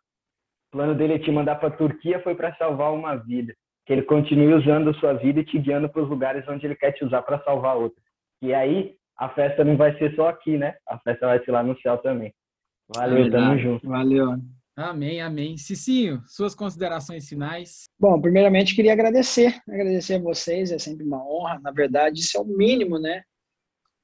[0.69, 3.55] o plano dele é te mandar para a Turquia foi para salvar uma vida.
[3.87, 6.77] Que ele continue usando a sua vida e te guiando para os lugares onde ele
[6.77, 8.01] quer te usar para salvar outra.
[8.43, 10.75] E aí a festa não vai ser só aqui, né?
[10.87, 12.33] A festa vai ser lá no céu também.
[12.95, 13.89] Valeu, é tamo junto.
[13.89, 14.37] Valeu.
[14.77, 15.57] Amém, amém.
[15.57, 17.87] Cicinho, suas considerações finais.
[17.99, 21.59] Bom, primeiramente queria agradecer, agradecer a vocês, é sempre uma honra.
[21.61, 23.23] Na verdade, isso é o mínimo, né?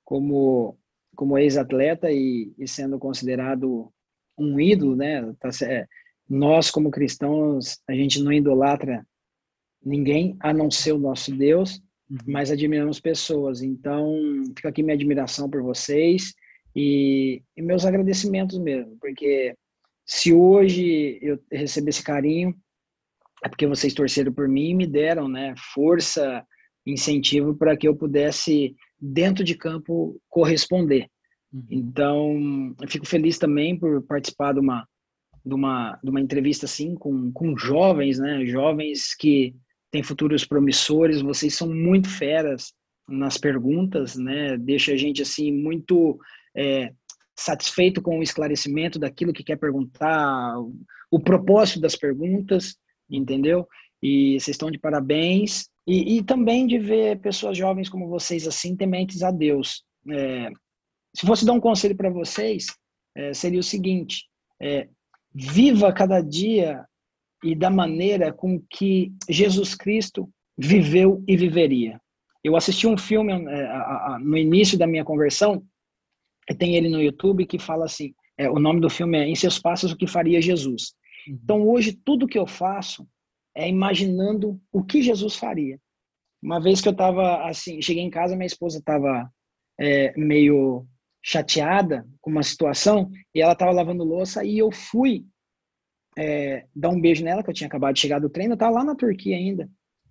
[0.05, 0.77] Como
[1.15, 3.89] como ex-atleta e, e, sendo considerado
[4.37, 5.23] um ídolo, né?
[5.39, 5.87] Tá, é,
[6.35, 9.07] nós, como cristãos, a gente não idolatra
[9.85, 11.81] ninguém a não ser o nosso Deus,
[12.11, 12.19] uhum.
[12.27, 13.63] mas admiramos pessoas.
[13.63, 14.19] Então,
[14.57, 16.35] fica aqui minha admiração por vocês
[16.75, 19.55] e, e meus agradecimentos mesmo, porque
[20.05, 22.55] se hoje eu receber esse carinho,
[23.45, 26.45] é porque vocês torceram por mim e me deram, né, força,
[26.87, 31.07] incentivo para que eu pudesse dentro de campo corresponder.
[31.53, 31.67] Uhum.
[31.71, 34.87] Então, eu fico feliz também por participar de uma
[35.45, 38.45] de uma, de uma entrevista assim com, com jovens, né?
[38.47, 39.55] Jovens que
[39.91, 41.21] têm futuros promissores.
[41.21, 42.73] Vocês são muito feras
[43.09, 44.57] nas perguntas, né?
[44.57, 46.19] Deixa a gente assim muito
[46.57, 46.93] é,
[47.37, 50.75] satisfeito com o esclarecimento daquilo que quer perguntar, o,
[51.11, 52.77] o propósito das perguntas,
[53.11, 53.69] entendeu?
[54.03, 55.69] E vocês estão de parabéns.
[55.87, 59.85] E, e, também de ver pessoas jovens como vocês assim tementes a Deus.
[60.11, 60.51] É,
[61.15, 62.67] se fosse dar um conselho para vocês,
[63.15, 64.25] é, seria o seguinte:
[64.61, 64.89] é,
[65.35, 66.85] viva cada dia
[67.43, 72.01] e da maneira com que Jesus Cristo viveu e viveria.
[72.43, 75.65] Eu assisti um filme é, no início da minha conversão,
[76.59, 79.59] tem ele no YouTube, que fala assim: é, o nome do filme é Em Seus
[79.59, 80.95] Passos, o que faria Jesus.
[81.27, 81.39] Uhum.
[81.43, 83.07] Então, hoje, tudo que eu faço
[83.57, 85.79] é imaginando o que Jesus faria.
[86.43, 89.31] Uma vez que eu estava assim, cheguei em casa, minha esposa estava
[89.81, 90.87] é, meio
[91.25, 95.25] chateada com uma situação e ela estava lavando louça e eu fui
[96.19, 98.75] é, dar um beijo nela, que eu tinha acabado de chegar do treino, eu estava
[98.75, 99.69] lá na Turquia ainda.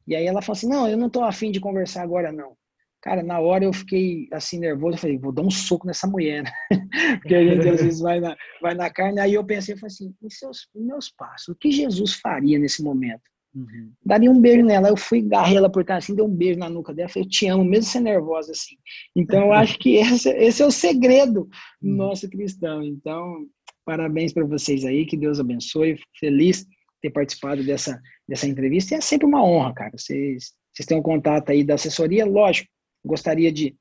[0.08, 2.58] E aí ela falou assim, não, eu não estou afim de conversar agora, não.
[3.00, 6.44] Cara, na hora eu fiquei assim nervoso, eu falei, vou dar um soco nessa mulher,
[6.44, 6.52] né?
[7.22, 9.20] Porque a gente às vezes vai na, vai na carne.
[9.20, 12.58] Aí eu pensei, eu falei assim, em seus em meus passos, o que Jesus faria
[12.58, 13.22] nesse momento?
[13.56, 13.92] Uhum.
[14.04, 14.90] Daria um beijo nela.
[14.90, 17.10] Eu fui, garrei ela por trás assim, dei um beijo na nuca dela.
[17.10, 18.76] Falei, eu te amo, mesmo sendo nervosa assim.
[19.16, 21.42] Então, eu acho que esse, esse é o segredo
[21.82, 21.96] uhum.
[21.96, 22.84] nosso cristão.
[22.84, 23.46] Então,
[23.86, 26.00] parabéns para vocês aí, que Deus abençoe.
[26.20, 26.66] Feliz
[27.02, 28.96] ter participado dessa, dessa entrevista.
[28.96, 29.92] E é sempre uma honra, cara.
[29.98, 32.70] Vocês, vocês têm um contato aí da assessoria, lógico.
[33.06, 33.76] Gostaria de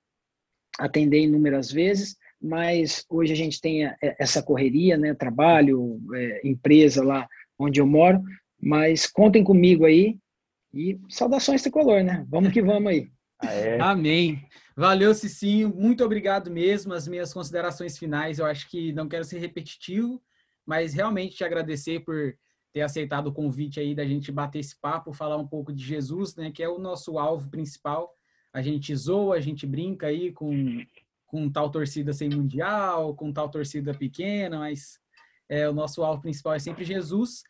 [0.79, 3.89] atender inúmeras vezes, mas hoje a gente tem
[4.19, 5.15] essa correria, né?
[5.15, 7.29] Trabalho, é, empresa lá
[7.59, 8.21] onde eu moro,
[8.63, 10.17] mas contem comigo aí
[10.73, 12.25] e saudações tricolor, né?
[12.29, 13.11] Vamos que vamos aí.
[13.81, 14.47] Amém.
[14.77, 15.69] Valeu, Cicinho.
[15.75, 16.95] Muito obrigado mesmo.
[16.95, 20.23] As minhas considerações finais, eu acho que não quero ser repetitivo,
[20.65, 22.35] mas realmente te agradecer por
[22.73, 26.35] ter aceitado o convite aí da gente bater esse papo, falar um pouco de Jesus,
[26.37, 28.15] né, que é o nosso alvo principal.
[28.53, 30.83] A gente zoa, a gente brinca aí com,
[31.27, 34.99] com tal torcida sem mundial, com tal torcida pequena, mas
[35.49, 37.43] é, o nosso alvo principal é sempre Jesus.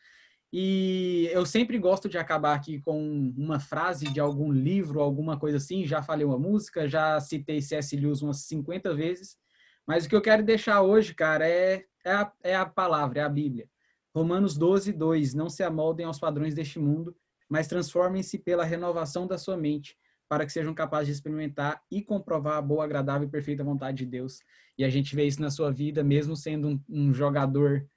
[0.55, 5.57] E eu sempre gosto de acabar aqui com uma frase de algum livro, alguma coisa
[5.57, 5.83] assim.
[5.83, 7.95] Já falei uma música, já citei C.S.
[7.97, 9.35] Lewis umas 50 vezes.
[9.87, 13.23] Mas o que eu quero deixar hoje, cara, é, é, a, é a palavra, é
[13.23, 13.67] a Bíblia.
[14.15, 15.33] Romanos 12, 2.
[15.33, 17.15] Não se amoldem aos padrões deste mundo,
[17.49, 19.97] mas transformem-se pela renovação da sua mente,
[20.29, 24.05] para que sejam capazes de experimentar e comprovar a boa, agradável e perfeita vontade de
[24.05, 24.37] Deus.
[24.77, 27.87] E a gente vê isso na sua vida, mesmo sendo um, um jogador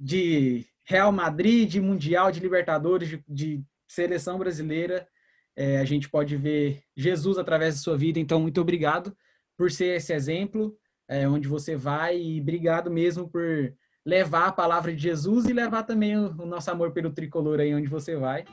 [0.00, 5.06] de Real Madrid, de Mundial, de Libertadores, de, de seleção brasileira.
[5.54, 8.18] É, a gente pode ver Jesus através da sua vida.
[8.18, 9.14] Então, muito obrigado
[9.58, 10.74] por ser esse exemplo,
[11.06, 13.74] é, onde você vai, e obrigado mesmo por
[14.06, 17.74] levar a palavra de Jesus e levar também o, o nosso amor pelo tricolor aí
[17.74, 18.44] onde você vai.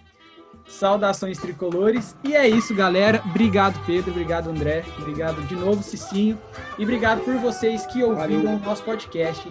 [0.67, 2.15] Saudações tricolores.
[2.23, 3.21] E é isso, galera.
[3.25, 4.11] Obrigado, Pedro.
[4.11, 4.83] Obrigado, André.
[4.99, 6.37] Obrigado de novo, Cicinho.
[6.77, 9.49] E obrigado por vocês que ouviram o nosso podcast.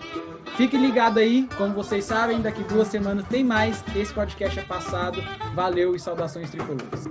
[0.57, 3.83] Fique ligado aí, como vocês sabem, daqui duas semanas tem mais.
[3.95, 5.23] Esse podcast é passado.
[5.55, 7.09] Valeu e saudações tricolores.